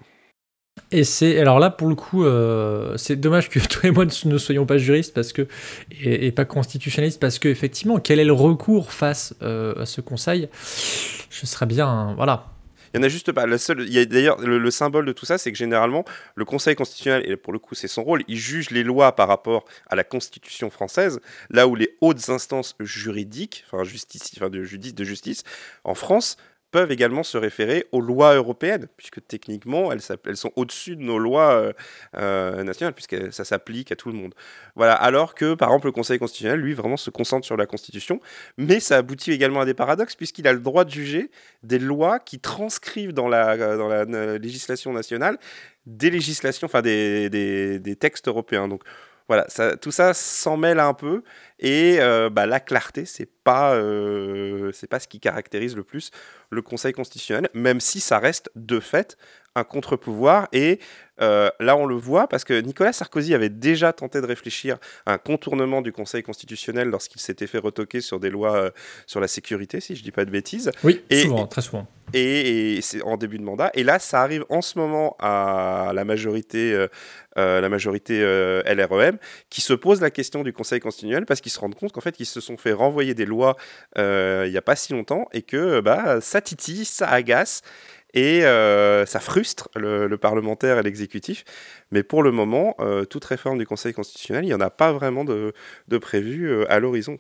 Et 0.92 1.04
c'est 1.04 1.40
alors 1.40 1.60
là 1.60 1.70
pour 1.70 1.88
le 1.88 1.94
coup, 1.94 2.26
euh, 2.26 2.98
c'est 2.98 3.16
dommage 3.16 3.50
que 3.50 3.60
toi 3.70 3.82
et 3.84 3.92
moi 3.92 4.06
ne 4.06 4.38
soyons 4.40 4.66
pas 4.66 4.80
juristes 4.80 5.14
parce 5.14 5.32
que 5.32 5.48
et, 6.02 6.32
pas 6.32 6.46
constitutionnalistes 6.46 7.22
parce 7.22 7.38
que 7.38 7.48
effectivement, 7.48 8.00
quel 8.00 8.20
est 8.20 8.26
le 8.26 8.34
recours 8.34 8.92
face 8.92 9.36
euh, 9.44 9.80
à 9.80 9.86
ce 9.86 10.02
conseil? 10.02 10.50
Je 11.30 11.46
serais 11.46 11.68
bien, 11.68 12.16
voilà. 12.16 12.57
Il 12.98 13.02
y 13.02 13.04
en 13.04 13.06
a 13.06 13.10
juste 13.10 13.32
pas. 13.32 13.46
Il 13.46 13.94
y 13.94 14.00
a 14.00 14.06
d'ailleurs 14.06 14.42
le, 14.42 14.58
le 14.58 14.72
symbole 14.72 15.06
de 15.06 15.12
tout 15.12 15.28
ça, 15.28 15.38
c'est 15.38 15.52
que 15.52 15.58
généralement 15.58 16.04
le 16.34 16.46
Conseil 16.46 16.76
constitutionnel, 16.76 17.30
et 17.30 17.38
pour 17.38 17.54
le 17.54 17.60
coup 17.60 17.76
c'est 17.76 17.88
son 17.88 18.04
rôle, 18.04 18.24
il 18.28 18.38
juge 18.38 18.72
les 18.72 18.84
lois 18.84 19.16
par 19.16 19.28
rapport 19.28 19.66
à 19.88 19.96
la 19.96 20.04
Constitution 20.04 20.72
française, 20.72 21.20
là 21.52 21.68
où 21.68 21.76
les 21.76 21.96
hautes 22.02 22.30
instances 22.30 22.76
juridiques, 22.80 23.66
enfin 23.68 23.84
justice, 23.84 24.32
enfin 24.36 24.50
de 24.50 24.58
de 24.58 25.04
justice 25.04 25.44
en 25.84 25.94
France 25.94 26.38
peuvent 26.72 26.92
également 26.92 27.24
se 27.24 27.38
référer 27.38 27.86
aux 27.92 28.02
lois 28.02 28.36
européennes, 28.36 28.88
puisque 28.98 29.26
techniquement, 29.26 29.92
elles, 29.92 30.02
sont 30.02 30.52
au-dessus 30.56 30.96
de 30.96 31.02
nos 31.02 31.18
lois 31.18 31.52
euh, 31.54 31.74
euh, 32.16 32.64
nationales, 32.64 32.94
puisque 32.94 33.32
ça 33.32 33.46
s'applique 33.46 33.92
à 33.92 33.96
tout 33.96 34.10
le 34.10 34.16
monde. 34.16 34.34
Voilà, 34.76 34.94
alors 34.94 35.34
que, 35.34 35.54
par 35.54 35.70
exemple, 35.70 35.88
le 35.88 35.92
Conseil 35.94 36.20
constitutionnel, 36.20 36.60
lui, 36.60 36.74
vraiment 36.74 36.98
se 36.98 37.10
concentre 37.10 37.46
sur 37.46 37.58
la 37.58 37.66
Constitution, 37.66 38.20
mais 38.58 38.80
ça 38.80 38.98
aboutit 38.98 39.32
également 39.32 39.62
à 39.62 39.66
des 39.66 39.74
paradoxes, 39.74 40.16
puisqu'il 40.16 40.48
a 40.48 40.54
le 40.54 40.60
droit 40.60 40.84
de 40.84 40.92
juger 40.92 41.32
des 41.64 41.80
lois 41.80 42.20
qui 42.20 42.40
transcrivent 42.40 43.14
dans 43.14 43.30
la, 43.30 43.52
euh, 43.54 44.38
législation 44.38 44.94
nationale 44.94 45.38
des 45.88 46.10
législations, 46.10 46.66
enfin 46.66 46.82
des, 46.82 47.98
textes 48.00 48.28
européens. 48.28 48.68
Voilà, 49.28 49.46
tout 49.82 49.92
ça 49.92 50.14
s'en 50.14 50.58
mêle 50.58 50.80
un 50.80 50.94
peu, 50.94 51.24
et 51.60 51.98
euh, 52.00 52.30
bah, 52.30 52.46
la 52.46 52.60
clarté, 52.60 53.06
c'est 53.06 53.30
pas, 53.44 53.74
euh, 53.76 54.72
pas 54.90 55.00
ce 55.00 55.08
qui 55.08 55.20
caractérise 55.20 55.76
le 55.76 55.84
plus 55.84 56.12
le 56.50 56.62
Conseil 56.62 56.94
constitutionnel, 56.94 57.50
même 57.54 57.80
si 57.80 58.00
ça 58.00 58.20
reste 58.20 58.50
de 58.56 58.80
fait 58.80 59.18
un 59.58 59.64
contre-pouvoir. 59.64 60.48
Et 60.54 60.80
euh, 61.20 61.50
là, 61.60 61.76
on 61.76 61.86
le 61.88 61.96
voit 61.96 62.28
parce 62.28 62.44
que 62.44 62.54
Nicolas 62.62 62.94
Sarkozy 62.94 63.34
avait 63.34 63.50
déjà 63.50 63.92
tenté 63.92 64.22
de 64.22 64.26
réfléchir 64.28 64.78
à 65.08 65.14
un 65.14 65.18
contournement 65.18 65.82
du 65.82 65.92
Conseil 65.92 66.22
constitutionnel 66.22 66.90
lorsqu'il 66.90 67.20
s'était 67.22 67.48
fait 67.48 67.58
retoquer 67.58 68.02
sur 68.02 68.20
des 68.20 68.30
lois 68.30 68.56
euh, 68.56 68.70
sur 69.08 69.20
la 69.20 69.28
sécurité, 69.28 69.80
si 69.80 69.96
je 69.96 70.04
dis 70.04 70.12
pas 70.12 70.26
de 70.26 70.30
bêtises 70.30 70.72
Oui, 70.84 71.02
Et- 71.10 71.24
souvent, 71.24 71.48
très 71.48 71.62
souvent. 71.62 71.88
et, 72.14 72.76
et 72.78 72.82
c'est 72.82 73.02
en 73.02 73.18
début 73.18 73.40
de 73.40 73.44
mandat. 73.44 73.72
Et 73.74 73.84
là, 73.84 73.98
ça 73.98 74.22
arrive 74.22 74.46
en 74.50 74.62
ce 74.62 74.78
moment 74.78 75.16
à 75.20 75.92
la 75.96 76.06
majorité, 76.06 76.72
euh, 77.36 77.62
la 77.62 77.68
majorité 77.70 78.20
LREM, 78.66 79.18
qui 79.50 79.62
se 79.62 79.74
pose 79.74 80.02
la 80.02 80.12
question 80.12 80.44
du 80.44 80.54
Conseil 80.54 80.80
constitutionnel 80.80 81.26
parce 81.26 81.42
qu'ils 81.42 81.52
se 81.52 81.60
rendent 81.60 81.74
compte 81.76 81.94
qu'en 81.94 82.02
fait, 82.02 82.20
ils 82.20 82.26
se 82.28 82.42
sont 82.42 82.58
fait 82.58 82.74
renvoyer 82.74 83.16
des 83.16 83.26
lois 83.26 83.56
il 83.98 84.50
n'y 84.52 84.58
a 84.58 84.62
pas 84.62 84.76
si 84.76 84.94
longtemps 84.94 85.28
et 85.34 85.42
que 85.42 85.80
bah, 85.80 86.22
ça 86.22 86.42
titille, 86.42 86.86
ça 86.86 87.08
agace. 87.10 87.62
Et 88.14 88.46
euh, 88.46 89.06
ça 89.06 89.20
frustre 89.20 89.70
le, 89.76 90.08
le 90.08 90.18
parlementaire 90.18 90.80
et 90.80 90.84
l'exécutif. 90.84 91.44
Mais 91.92 92.04
pour 92.04 92.24
le 92.24 92.32
moment, 92.32 92.76
euh, 92.80 93.06
toute 93.06 93.26
réforme 93.26 93.58
du 93.58 93.66
Conseil 93.66 93.94
constitutionnel, 93.94 94.44
il 94.44 94.48
n'y 94.48 94.54
en 94.54 94.62
a 94.62 94.70
pas 94.70 94.92
vraiment 94.92 95.26
de, 95.26 95.54
de 95.88 95.98
prévu 95.98 96.50
euh, 96.50 96.72
à 96.72 96.80
l'horizon. 96.80 97.18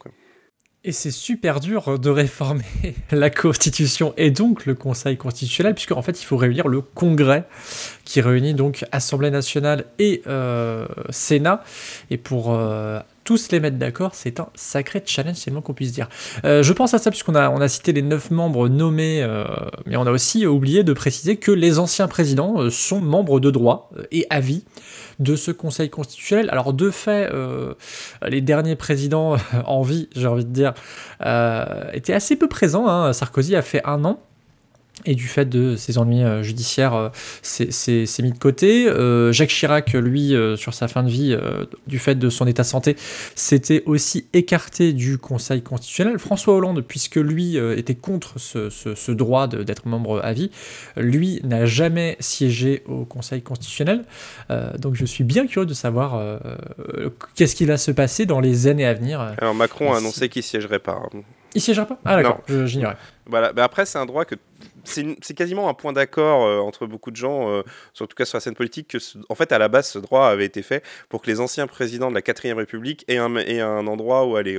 Et 0.83 0.91
c'est 0.93 1.11
super 1.11 1.59
dur 1.59 1.99
de 1.99 2.09
réformer 2.09 2.63
la 3.11 3.29
Constitution 3.29 4.13
et 4.15 4.31
donc 4.31 4.65
le 4.65 4.75
Conseil 4.75 5.17
constitutionnel, 5.17 5.73
puisque 5.73 5.91
en 5.91 6.01
fait 6.01 6.21
il 6.21 6.25
faut 6.25 6.37
réunir 6.37 6.69
le 6.69 6.81
Congrès 6.81 7.43
qui 8.05 8.21
réunit 8.21 8.53
donc 8.53 8.85
Assemblée 8.91 9.31
nationale 9.31 9.85
et 9.99 10.21
Sénat. 11.09 11.63
Et 12.09 12.17
pour 12.17 12.57
tous 13.27 13.51
les 13.51 13.59
mettre 13.59 13.75
d'accord, 13.75 14.11
c'est 14.15 14.39
un 14.39 14.47
sacré 14.55 15.03
challenge, 15.05 15.35
c'est 15.35 15.49
le 15.49 15.55
moins 15.55 15.61
qu'on 15.61 15.73
puisse 15.73 15.91
dire. 15.91 16.07
Euh, 16.45 16.63
je 16.63 16.71
pense 16.71 16.93
à 16.93 16.97
ça 16.97 17.11
puisqu'on 17.11 17.35
a, 17.35 17.67
cité 17.67 17.91
les 17.91 18.01
neuf 18.01 18.31
membres 18.31 18.69
nommés, 18.69 19.21
euh, 19.21 19.43
mais 19.85 19.97
on 19.97 20.07
a 20.07 20.11
aussi 20.11 20.47
oublié 20.47 20.85
de 20.85 20.93
préciser 20.93 21.35
que 21.35 21.51
les 21.51 21.77
anciens 21.77 22.07
présidents 22.07 22.61
euh, 22.61 22.69
sont 22.69 23.01
membres 23.01 23.41
de 23.41 23.51
droit 23.51 23.91
et 24.13 24.25
à 24.29 24.39
vie 24.39 24.63
de 25.19 25.35
ce 25.35 25.51
Conseil 25.51 25.89
constitutionnel. 25.89 26.47
Alors 26.51 26.71
de 26.71 26.89
fait, 26.89 27.29
les 28.25 28.39
derniers 28.39 28.77
présidents 28.77 29.35
en 29.65 29.81
vie, 29.81 30.07
j'ai 30.15 30.27
envie 30.27 30.45
de 30.45 30.51
dire, 30.51 30.73
étaient 31.91 32.13
assez 32.13 32.37
peu 32.37 32.47
présents. 32.47 32.87
hein. 32.87 33.11
Sarkozy 33.11 33.57
a 33.57 33.61
fait 33.61 33.81
un 33.83 34.05
an. 34.05 34.21
Et 35.05 35.13
du 35.15 35.27
fait 35.27 35.45
de 35.45 35.75
ses 35.75 35.99
ennuis 35.99 36.23
euh, 36.23 36.41
judiciaires, 36.43 36.93
euh, 36.95 37.09
c'est 37.43 38.19
mis 38.23 38.31
de 38.31 38.37
côté. 38.39 38.87
Euh, 38.89 39.31
Jacques 39.31 39.49
Chirac, 39.51 39.93
lui, 39.93 40.35
euh, 40.35 40.55
sur 40.57 40.73
sa 40.73 40.87
fin 40.87 41.03
de 41.03 41.09
vie, 41.09 41.33
euh, 41.39 41.65
du 41.85 41.99
fait 41.99 42.15
de 42.15 42.29
son 42.29 42.47
état 42.47 42.63
de 42.63 42.67
santé, 42.67 42.95
s'était 43.35 43.83
aussi 43.85 44.25
écarté 44.33 44.93
du 44.93 45.17
Conseil 45.19 45.61
constitutionnel. 45.61 46.17
François 46.19 46.55
Hollande, 46.55 46.81
puisque 46.85 47.17
lui 47.17 47.57
était 47.57 47.95
contre 47.95 48.39
ce, 48.39 48.69
ce- 48.69 48.95
ce 48.95 49.11
droit 49.11 49.47
d'être 49.47 49.87
membre 49.87 50.19
à 50.23 50.33
vie, 50.33 50.49
lui 50.97 51.39
n'a 51.43 51.65
jamais 51.65 52.17
siégé 52.19 52.83
au 52.87 53.05
Conseil 53.05 53.41
constitutionnel. 53.43 54.03
Donc 54.79 54.95
je 54.95 55.05
suis 55.05 55.23
bien 55.23 55.45
curieux 55.47 55.67
de 55.67 55.73
savoir 55.75 56.39
qu'est-ce 57.35 57.55
qui 57.55 57.65
va 57.65 57.77
se 57.77 57.91
passer 57.91 58.25
dans 58.25 58.39
les 58.39 58.67
années 58.67 58.85
à 58.85 58.93
venir. 58.93 59.21
Alors 59.39 59.53
Macron 59.55 59.93
a 59.93 59.97
annoncé 59.97 60.27
qu'il 60.27 60.43
siégera 60.43 60.79
pas. 60.79 60.99
hein. 61.13 61.19
Il 61.55 61.61
siégera 61.61 61.85
pas? 61.85 61.97
Ah 62.05 62.15
d'accord, 62.21 62.41
j'ignorais. 62.67 62.97
Voilà. 63.29 63.53
Bah 63.53 63.63
après, 63.63 63.85
c'est 63.85 63.97
un 63.97 64.05
droit 64.05 64.25
que 64.25 64.35
c'est 64.83 65.33
quasiment 65.35 65.67
un 65.67 65.73
point 65.73 65.91
d'accord 65.91 66.45
euh, 66.47 66.59
entre 66.59 66.85
beaucoup 66.87 67.11
de 67.11 67.17
gens, 67.17 67.49
euh, 67.51 67.61
sur- 67.93 68.05
en 68.05 68.07
tout 68.07 68.15
cas 68.15 68.23
sur 68.23 68.37
la 68.37 68.39
scène 68.39 68.55
politique, 68.55 68.87
que 68.87 68.99
ce- 68.99 69.17
en 69.27 69.35
fait 69.35 69.51
à 69.51 69.57
la 69.57 69.67
base 69.67 69.89
ce 69.89 69.99
droit 69.99 70.27
avait 70.27 70.45
été 70.45 70.61
fait 70.61 70.81
pour 71.09 71.21
que 71.21 71.27
les 71.29 71.41
anciens 71.41 71.67
présidents 71.67 72.09
de 72.09 72.15
la 72.15 72.21
4 72.21 72.53
République 72.55 73.03
aient 73.09 73.17
un, 73.17 73.35
aient 73.35 73.59
un 73.59 73.85
endroit 73.85 74.25
où 74.25 74.37
aller. 74.37 74.57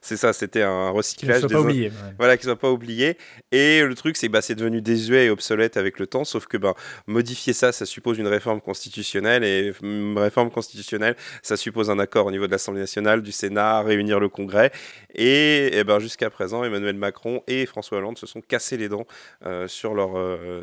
C'est 0.00 0.16
ça, 0.16 0.32
c'était 0.32 0.62
un 0.62 0.88
ne 0.88 0.94
recyclage. 0.96 1.40
soit 1.40 1.48
des 1.48 1.54
pas 1.54 1.60
an- 1.60 1.64
oublié. 1.64 1.88
ouais. 1.88 1.92
Voilà, 2.18 2.36
qu'ils 2.38 2.44
soient 2.46 2.56
pas 2.58 2.70
oubliés. 2.70 3.18
Et 3.52 3.82
le 3.82 3.94
truc, 3.94 4.16
c'est 4.16 4.28
que 4.28 4.32
bah, 4.32 4.40
c'est 4.40 4.54
devenu 4.54 4.80
désuet 4.80 5.26
et 5.26 5.30
obsolète 5.30 5.76
avec 5.76 5.98
le 5.98 6.06
temps, 6.06 6.24
sauf 6.24 6.46
que 6.46 6.56
bah, 6.56 6.74
modifier 7.06 7.52
ça, 7.52 7.70
ça 7.72 7.84
suppose 7.84 8.18
une 8.18 8.26
réforme 8.28 8.60
constitutionnelle, 8.62 9.44
et 9.44 9.72
une 9.82 10.16
réforme 10.18 10.50
constitutionnelle, 10.50 11.16
ça 11.42 11.56
suppose 11.58 11.90
un 11.90 11.98
accord 11.98 12.24
au 12.26 12.30
niveau 12.30 12.46
de 12.46 12.52
l'Assemblée 12.52 12.80
nationale, 12.80 13.20
du 13.22 13.30
Sénat, 13.32 13.82
réunir 13.82 14.20
le 14.20 14.28
Congrès. 14.30 14.72
Et, 15.14 15.70
eh 15.74 15.84
ben, 15.84 15.98
jusqu'à 16.00 16.30
présent, 16.30 16.64
Emmanuel 16.64 16.96
Macron 16.96 17.42
et 17.46 17.66
François 17.74 17.98
Hollande 17.98 18.18
se 18.18 18.26
sont 18.26 18.40
cassés 18.40 18.76
les 18.76 18.88
dents 18.88 19.06
sur, 19.66 19.94
leur, 19.94 20.10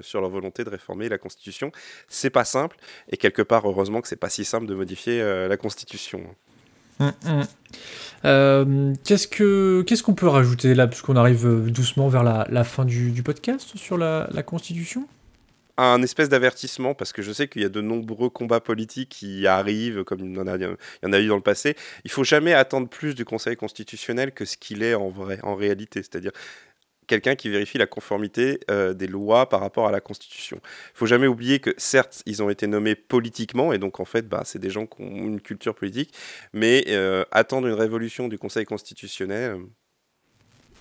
sur 0.02 0.22
leur 0.22 0.30
volonté 0.30 0.64
de 0.64 0.70
réformer 0.70 1.10
la 1.10 1.18
Constitution. 1.18 1.74
C'est 2.08 2.30
pas 2.30 2.46
simple, 2.46 2.78
et 3.10 3.18
quelque 3.18 3.42
part, 3.42 3.68
heureusement 3.68 4.00
que 4.00 4.08
c'est 4.08 4.16
pas 4.16 4.30
si 4.30 4.46
simple 4.46 4.66
de 4.66 4.76
modifier 4.76 5.22
la 5.48 5.58
Constitution. 5.58 6.24
Hum, 7.02 7.12
hum. 8.24 8.94
qu'est-ce 9.04 9.28
que 9.28 9.84
qu'est-ce 9.88 10.04
qu'on 10.04 10.14
peut 10.14 10.28
rajouter 10.28 10.74
là, 10.74 10.88
puisqu'on 10.88 11.18
arrive 11.18 11.70
doucement 11.70 12.08
vers 12.08 12.24
la, 12.24 12.64
fin 12.64 12.86
du, 12.86 13.24
podcast 13.24 13.76
sur 13.76 13.98
la, 13.98 14.30
la 14.32 14.44
Constitution? 14.44 15.06
Un 15.78 16.04
espèce 16.04 16.30
d'avertissement, 16.30 16.94
parce 16.94 17.12
que 17.12 17.24
je 17.24 17.32
sais 17.32 17.48
qu'il 17.48 17.64
y 17.64 17.66
a 17.66 17.70
de 17.70 17.82
nombreux 17.82 18.30
combats 18.30 18.60
politiques 18.60 19.10
qui 19.10 19.48
arrivent, 19.48 20.04
comme 20.04 20.20
il 20.20 20.36
y 20.36 20.40
en 20.40 20.46
a, 20.46 20.58
il 20.58 20.78
y 21.04 21.08
en 21.08 21.14
a 21.14 21.20
eu 21.20 21.28
dans 21.28 21.38
le 21.38 21.42
passé. 21.42 21.76
Il 22.04 22.12
faut 22.12 22.24
jamais 22.24 22.54
attendre 22.54 22.88
plus 22.88 23.16
du 23.16 23.26
Conseil 23.26 23.56
constitutionnel 23.56 24.32
que 24.32 24.46
ce 24.46 24.58
qu'il 24.58 24.84
est 24.84 24.94
en 24.94 25.10
vrai, 25.10 25.40
en 25.42 25.56
réalité. 25.56 26.04
C'est-à-dire 26.04 26.32
quelqu'un 27.12 27.36
qui 27.36 27.50
vérifie 27.50 27.78
la 27.78 27.88
conformité 27.88 28.62
euh, 28.72 28.94
des 28.94 29.08
lois 29.08 29.50
par 29.50 29.60
rapport 29.60 29.86
à 29.86 29.92
la 29.92 30.00
Constitution. 30.00 30.62
Il 30.64 30.98
faut 30.98 31.06
jamais 31.06 31.28
oublier 31.28 31.60
que 31.60 31.72
certes, 31.76 32.24
ils 32.26 32.42
ont 32.42 32.50
été 32.50 32.68
nommés 32.68 32.96
politiquement, 32.96 33.74
et 33.74 33.80
donc 33.80 34.00
en 34.00 34.06
fait, 34.06 34.30
bah, 34.30 34.44
c'est 34.46 34.60
des 34.60 34.70
gens 34.70 34.86
qui 34.86 35.02
ont 35.02 35.28
une 35.28 35.42
culture 35.42 35.76
politique, 35.76 36.14
mais 36.54 36.86
euh, 36.88 37.26
attendre 37.32 37.68
une 37.68 37.74
révolution 37.74 38.30
du 38.30 38.38
Conseil 38.38 38.64
constitutionnel, 38.64 39.58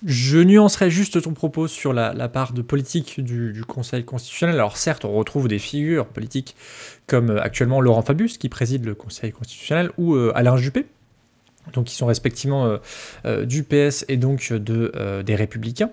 je 0.05 0.39
nuancerai 0.39 0.89
juste 0.89 1.21
ton 1.21 1.33
propos 1.33 1.67
sur 1.67 1.93
la, 1.93 2.27
part 2.27 2.53
de 2.53 2.61
politique 2.63 3.19
du, 3.19 3.63
Conseil 3.67 4.03
constitutionnel. 4.03 4.55
Alors 4.55 4.77
certes, 4.77 5.05
on 5.05 5.11
retrouve 5.11 5.47
des 5.47 5.59
figures 5.59 6.07
politiques 6.07 6.55
comme 7.07 7.29
euh, 7.29 7.41
actuellement 7.41 7.81
Laurent 7.81 8.01
Fabius, 8.01 8.37
qui 8.37 8.49
préside 8.49 8.85
le 8.85 8.95
Conseil 8.95 9.31
constitutionnel, 9.31 9.91
ou 9.97 10.15
euh, 10.15 10.31
Alain 10.33 10.57
Juppé, 10.57 10.87
donc 11.73 11.85
qui 11.85 11.95
sont 11.95 12.05
respectivement 12.05 12.77
euh, 13.25 13.45
du 13.45 13.63
PS 13.63 14.05
et 14.07 14.17
donc 14.17 14.51
de, 14.51 15.21
des 15.23 15.35
Républicains. 15.35 15.89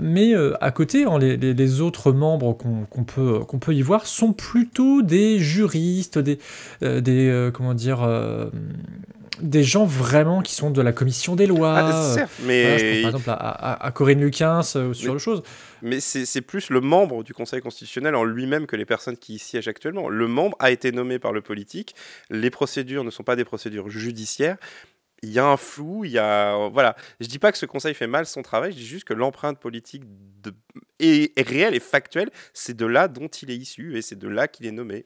mais 0.00 0.34
à 0.60 0.70
côté, 0.70 1.04
hein, 1.04 1.18
les, 1.18 1.80
autres 1.80 2.12
membres 2.12 2.52
qu'on 2.54 3.04
peut, 3.04 3.40
qu'on 3.40 3.58
peut 3.58 3.74
y 3.74 3.82
voir 3.82 4.06
sont 4.06 4.32
plutôt 4.32 5.02
des 5.02 5.38
juristes, 5.38 6.18
des, 6.18 6.38
des 6.80 7.50
comment 7.52 7.74
dire 7.74 8.06
des 9.42 9.64
gens 9.64 9.84
vraiment 9.84 10.42
qui 10.42 10.54
sont 10.54 10.70
de 10.70 10.80
la 10.80 10.92
commission 10.92 11.36
des 11.36 11.46
lois. 11.46 11.78
Ah, 11.78 12.14
certes, 12.14 12.32
mais... 12.44 12.78
je 12.78 13.02
pense 13.02 13.22
par 13.22 13.34
exemple 13.34 13.78
à, 13.80 13.92
Corinne 13.94 14.20
Luquin 14.20 14.60
euh, 14.76 14.92
sur 14.92 15.12
le 15.12 15.18
chose. 15.18 15.42
Mais 15.82 15.98
c'est 16.00 16.40
plus 16.42 16.70
le 16.70 16.80
membre 16.80 17.24
du 17.24 17.34
Conseil 17.34 17.60
constitutionnel 17.60 18.14
en 18.14 18.24
lui-même 18.24 18.66
que 18.66 18.76
les 18.76 18.84
personnes 18.84 19.16
qui 19.16 19.34
y 19.34 19.38
siègent 19.38 19.68
actuellement. 19.68 20.08
Le 20.08 20.28
membre 20.28 20.56
a 20.60 20.70
été 20.70 20.92
nommé 20.92 21.18
par 21.18 21.32
le 21.32 21.40
politique. 21.40 21.96
Les 22.30 22.50
procédures 22.50 23.02
ne 23.02 23.10
sont 23.10 23.24
pas 23.24 23.34
des 23.34 23.44
procédures 23.44 23.90
judiciaires. 23.90 24.56
Il 25.22 25.30
y 25.30 25.38
a 25.38 25.46
un 25.46 25.56
flou, 25.56 26.04
il 26.04 26.10
y 26.10 26.18
a 26.18 26.68
voilà. 26.68 26.96
Je 27.20 27.26
dis 27.28 27.38
pas 27.38 27.52
que 27.52 27.58
ce 27.58 27.66
conseil 27.66 27.94
fait 27.94 28.08
mal 28.08 28.26
son 28.26 28.42
travail, 28.42 28.72
je 28.72 28.78
dis 28.78 28.86
juste 28.86 29.04
que 29.04 29.14
l'empreinte 29.14 29.58
politique 29.58 30.02
est, 30.98 31.32
réelle 31.38 31.74
et 31.74 31.80
factuelle. 31.80 32.30
C'est 32.52 32.76
de 32.76 32.86
là 32.86 33.06
dont 33.08 33.28
il 33.28 33.50
est 33.50 33.56
issu 33.56 33.96
et 33.96 34.02
c'est 34.02 34.18
de 34.18 34.28
là 34.28 34.48
qu'il 34.48 34.66
est 34.66 34.72
nommé. 34.72 35.04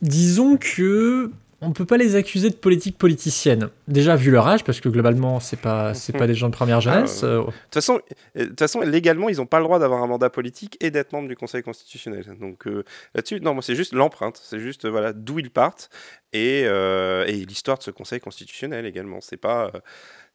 Disons 0.00 0.56
que 0.56 1.32
on 1.60 1.68
ne 1.68 1.74
peut 1.74 1.86
pas 1.86 1.96
les 1.96 2.14
accuser 2.14 2.50
de 2.50 2.54
politique 2.54 2.98
politicienne. 2.98 3.68
Déjà 3.88 4.16
vu 4.16 4.30
leur 4.30 4.46
âge, 4.46 4.64
parce 4.64 4.80
que 4.80 4.88
globalement 4.88 5.40
c'est 5.40 5.60
pas 5.60 5.94
c'est 5.94 6.12
pas 6.12 6.26
des 6.26 6.34
gens 6.34 6.48
de 6.48 6.54
première 6.54 6.80
jeunesse. 6.80 7.20
Ah, 7.22 7.26
euh. 7.26 7.38
De 7.40 7.44
toute 7.46 7.74
façon, 7.74 8.00
euh, 8.36 8.40
de 8.42 8.44
toute 8.44 8.58
façon, 8.58 8.80
légalement 8.82 9.28
ils 9.30 9.38
n'ont 9.38 9.46
pas 9.46 9.58
le 9.58 9.64
droit 9.64 9.78
d'avoir 9.78 10.02
un 10.02 10.06
mandat 10.06 10.30
politique 10.30 10.76
et 10.80 10.90
d'être 10.90 11.12
membre 11.12 11.26
du 11.26 11.36
Conseil 11.36 11.62
constitutionnel. 11.62 12.36
Donc 12.38 12.66
euh, 12.66 12.84
là-dessus, 13.14 13.40
non, 13.40 13.54
moi 13.54 13.62
c'est 13.62 13.74
juste 13.74 13.94
l'empreinte, 13.94 14.38
c'est 14.42 14.60
juste 14.60 14.86
voilà 14.86 15.12
d'où 15.12 15.38
ils 15.38 15.50
partent 15.50 15.88
et, 16.34 16.60
et 16.60 17.44
l'histoire 17.46 17.78
de 17.78 17.82
ce 17.82 17.90
Conseil 17.90 18.20
constitutionnel 18.20 18.84
également. 18.84 19.20
C'est 19.20 19.38
pas 19.38 19.72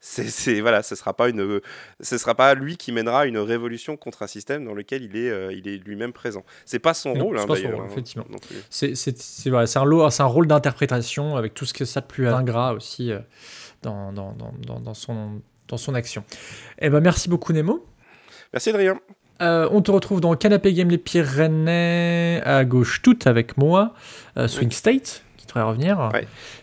c'est 0.04 0.60
voilà, 0.60 0.82
ce 0.82 0.94
sera 0.96 1.14
pas 1.14 1.30
une, 1.30 1.60
ce 2.00 2.18
sera 2.18 2.34
pas 2.34 2.54
lui 2.54 2.76
qui 2.76 2.92
mènera 2.92 3.26
une 3.26 3.38
révolution 3.38 3.96
contre 3.96 4.22
un 4.22 4.26
système 4.26 4.64
dans 4.64 4.74
lequel 4.74 5.02
il 5.02 5.16
est, 5.16 5.30
euh, 5.30 5.52
il 5.52 5.66
est 5.66 5.78
lui-même 5.78 6.12
présent. 6.12 6.44
C'est 6.66 6.78
pas 6.78 6.92
son 6.92 7.14
rôle, 7.14 7.38
hein, 7.38 7.46
d'ailleurs. 7.48 7.80
Hein, 7.80 7.88
effectivement. 7.90 8.26
C'est 8.68 8.94
c'est 8.94 9.48
voilà, 9.48 9.66
un, 9.76 10.08
un 10.18 10.24
rôle 10.26 10.46
d'interprétation 10.46 11.36
avec 11.36 11.54
tout 11.54 11.64
ce 11.64 11.72
que 11.72 11.86
ça 11.86 12.02
de 12.02 12.06
plus 12.06 12.28
ingrat 12.28 12.74
aussi 12.74 13.12
euh, 13.12 13.20
dans, 13.84 14.12
dans, 14.12 14.34
dans, 14.66 14.80
dans, 14.80 14.94
son 14.94 15.40
dans 15.68 15.76
son 15.76 15.94
action. 15.94 16.24
Eh 16.80 16.90
ben 16.90 17.00
merci 17.00 17.28
beaucoup 17.28 17.52
Nemo. 17.52 17.86
Merci 18.52 18.70
Adrien. 18.70 18.98
Euh, 19.42 19.68
on 19.72 19.82
te 19.82 19.90
retrouve 19.90 20.20
dans 20.20 20.34
Canapé 20.36 20.72
Game 20.72 20.88
Les 20.88 20.98
Pyrénées 20.98 22.40
à 22.44 22.64
gauche 22.64 23.02
toute 23.02 23.26
avec 23.26 23.56
moi, 23.56 23.94
Swing 24.46 24.70
State 24.70 25.24
revenir. 25.62 26.10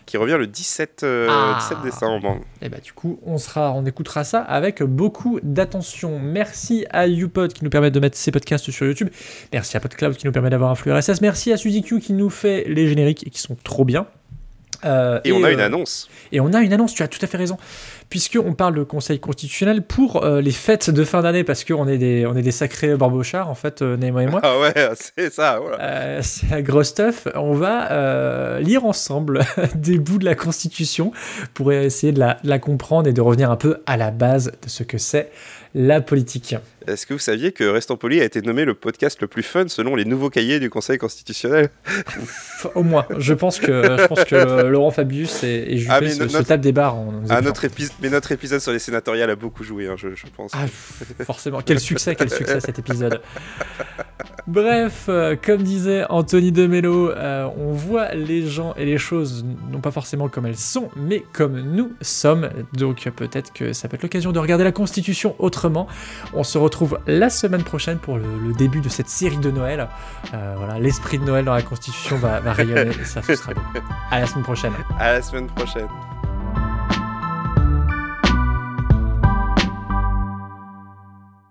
qui 0.06 0.16
revient 0.16 0.36
le 0.38 0.46
17, 0.46 1.02
euh, 1.04 1.26
ah. 1.30 1.58
décembre. 1.82 2.38
Et 2.60 2.66
eh 2.66 2.68
bah 2.68 2.78
du 2.82 2.92
coup, 2.92 3.18
on 3.24 3.38
sera, 3.38 3.72
on 3.72 3.84
écoutera 3.86 4.24
ça 4.24 4.40
avec 4.40 4.82
beaucoup 4.82 5.40
d'attention. 5.42 6.18
Merci 6.18 6.84
à 6.90 7.06
YouPod 7.06 7.52
qui 7.52 7.64
nous 7.64 7.70
permet 7.70 7.90
de 7.90 8.00
mettre 8.00 8.16
ces 8.16 8.30
podcasts 8.30 8.70
sur 8.70 8.86
YouTube. 8.86 9.08
Merci 9.52 9.76
à 9.76 9.80
PodCloud 9.80 10.16
qui 10.16 10.26
nous 10.26 10.32
permet 10.32 10.50
d'avoir 10.50 10.70
un 10.70 10.74
flux 10.74 10.92
RSS. 10.92 11.20
Merci 11.20 11.52
à 11.52 11.56
SuzyQ 11.56 12.00
qui 12.00 12.12
nous 12.12 12.30
fait 12.30 12.64
les 12.68 12.88
génériques 12.88 13.26
et 13.26 13.30
qui 13.30 13.40
sont 13.40 13.56
trop 13.62 13.84
bien. 13.84 14.06
Euh, 14.84 15.20
et, 15.24 15.32
on 15.32 15.44
a 15.44 15.50
une 15.50 15.60
euh, 15.60 15.66
annonce. 15.66 16.08
Et 16.32 16.40
on 16.40 16.52
a 16.52 16.60
une 16.60 16.72
annonce, 16.72 16.94
tu 16.94 17.02
as 17.02 17.08
tout 17.08 17.18
à 17.22 17.26
fait 17.26 17.36
raison 17.36 17.56
puisqu'on 18.08 18.52
parle 18.52 18.74
de 18.74 18.82
conseil 18.82 19.20
constitutionnel 19.20 19.80
pour 19.80 20.22
euh, 20.22 20.42
les 20.42 20.50
fêtes 20.50 20.90
de 20.90 21.02
fin 21.02 21.22
d'année, 21.22 21.44
parce 21.44 21.64
qu'on 21.64 21.88
est 21.88 21.96
des, 21.96 22.26
on 22.26 22.36
est 22.36 22.42
des 22.42 22.50
sacrés 22.50 22.94
barbochards, 22.94 23.48
en 23.48 23.54
fait, 23.54 23.80
Néma 23.80 24.24
et 24.24 24.26
moi. 24.26 24.40
Ah 24.44 24.58
ouais, 24.58 24.74
c'est 24.94 25.32
ça, 25.32 25.60
voilà. 25.60 26.22
C'est 26.22 26.50
la 26.50 26.60
grosse 26.60 26.88
stuff. 26.88 27.26
On 27.34 27.54
va 27.54 28.58
lire 28.60 28.84
ensemble 28.84 29.40
des 29.74 29.98
bouts 29.98 30.18
de 30.18 30.26
la 30.26 30.34
Constitution 30.34 31.12
pour 31.54 31.72
essayer 31.72 32.12
de 32.12 32.18
la, 32.18 32.36
de 32.44 32.50
la 32.50 32.58
comprendre 32.58 33.08
et 33.08 33.14
de 33.14 33.20
revenir 33.22 33.50
un 33.50 33.56
peu 33.56 33.78
à 33.86 33.96
la 33.96 34.10
base 34.10 34.52
de 34.62 34.68
ce 34.68 34.82
que 34.82 34.98
c'est 34.98 35.30
la 35.74 36.00
politique. 36.00 36.54
Est-ce 36.86 37.06
que 37.06 37.14
vous 37.14 37.20
saviez 37.20 37.52
que 37.52 37.64
Restons 37.64 37.96
Poli 37.96 38.20
a 38.20 38.24
été 38.24 38.42
nommé 38.42 38.64
le 38.64 38.74
podcast 38.74 39.20
le 39.20 39.28
plus 39.28 39.42
fun 39.42 39.68
selon 39.68 39.94
les 39.94 40.04
nouveaux 40.04 40.30
cahiers 40.30 40.60
du 40.60 40.68
Conseil 40.68 40.98
constitutionnel 40.98 41.70
Au 42.74 42.82
moins, 42.82 43.06
je 43.18 43.34
pense 43.34 43.58
que, 43.60 43.96
je 43.98 44.06
pense 44.06 44.24
que 44.24 44.62
Laurent 44.66 44.90
Fabius 44.90 45.44
et, 45.44 45.64
et 45.68 45.78
Juppé 45.78 45.94
ah, 45.94 46.10
se, 46.10 46.22
notre, 46.24 46.56
des 46.56 46.72
barres. 46.72 46.96
notre 47.42 47.66
mais 48.00 48.10
notre 48.10 48.32
épisode 48.32 48.60
sur 48.60 48.72
les 48.72 48.78
sénatoriales 48.78 49.30
a 49.30 49.36
beaucoup 49.36 49.64
joué, 49.64 49.86
hein, 49.86 49.96
je, 49.96 50.08
pense. 50.36 50.52
Ah, 50.54 50.66
forcément, 51.24 51.60
quel 51.62 51.78
succès, 51.78 52.16
quel 52.16 52.30
succès 52.30 52.60
cet 52.60 52.78
épisode. 52.78 53.20
Bref, 54.48 55.06
euh, 55.08 55.36
comme 55.40 55.62
disait 55.62 56.04
Anthony 56.08 56.50
de 56.50 56.68
euh, 56.72 57.48
on 57.56 57.72
voit 57.72 58.12
les 58.14 58.46
gens 58.46 58.74
et 58.76 58.84
les 58.84 58.98
choses 58.98 59.44
non 59.70 59.80
pas 59.80 59.92
forcément 59.92 60.28
comme 60.28 60.46
elles 60.46 60.56
sont, 60.56 60.90
mais 60.96 61.24
comme 61.32 61.60
nous 61.60 61.92
sommes. 62.00 62.48
Donc 62.72 63.08
peut-être 63.14 63.52
que 63.52 63.72
ça 63.72 63.88
peut 63.88 63.94
être 63.94 64.02
l'occasion 64.02 64.32
de 64.32 64.38
regarder 64.40 64.64
la 64.64 64.72
Constitution 64.72 65.36
autrement. 65.38 65.86
On 66.34 66.42
se 66.42 66.58
retrouve 66.58 66.98
la 67.06 67.30
semaine 67.30 67.62
prochaine 67.62 67.98
pour 67.98 68.18
le, 68.18 68.52
début 68.58 68.80
de 68.80 68.88
cette 68.88 69.08
série 69.08 69.38
de 69.38 69.50
Noël. 69.50 69.88
Euh, 70.34 70.54
voilà, 70.56 70.78
l'esprit 70.78 71.18
de 71.18 71.24
Noël 71.24 71.44
dans 71.44 71.54
la 71.54 71.62
Constitution 71.62 72.16
va, 72.16 72.40
rayonner 72.52 72.90
et 73.00 73.04
ça, 73.04 73.22
sera 73.22 73.54
bon. 73.54 73.62
À 74.10 74.20
la 74.20 74.26
semaine 74.26 74.44
prochaine. 74.44 74.72
À 74.98 75.12
la 75.14 75.22
semaine 75.22 75.46
prochaine. 75.46 75.88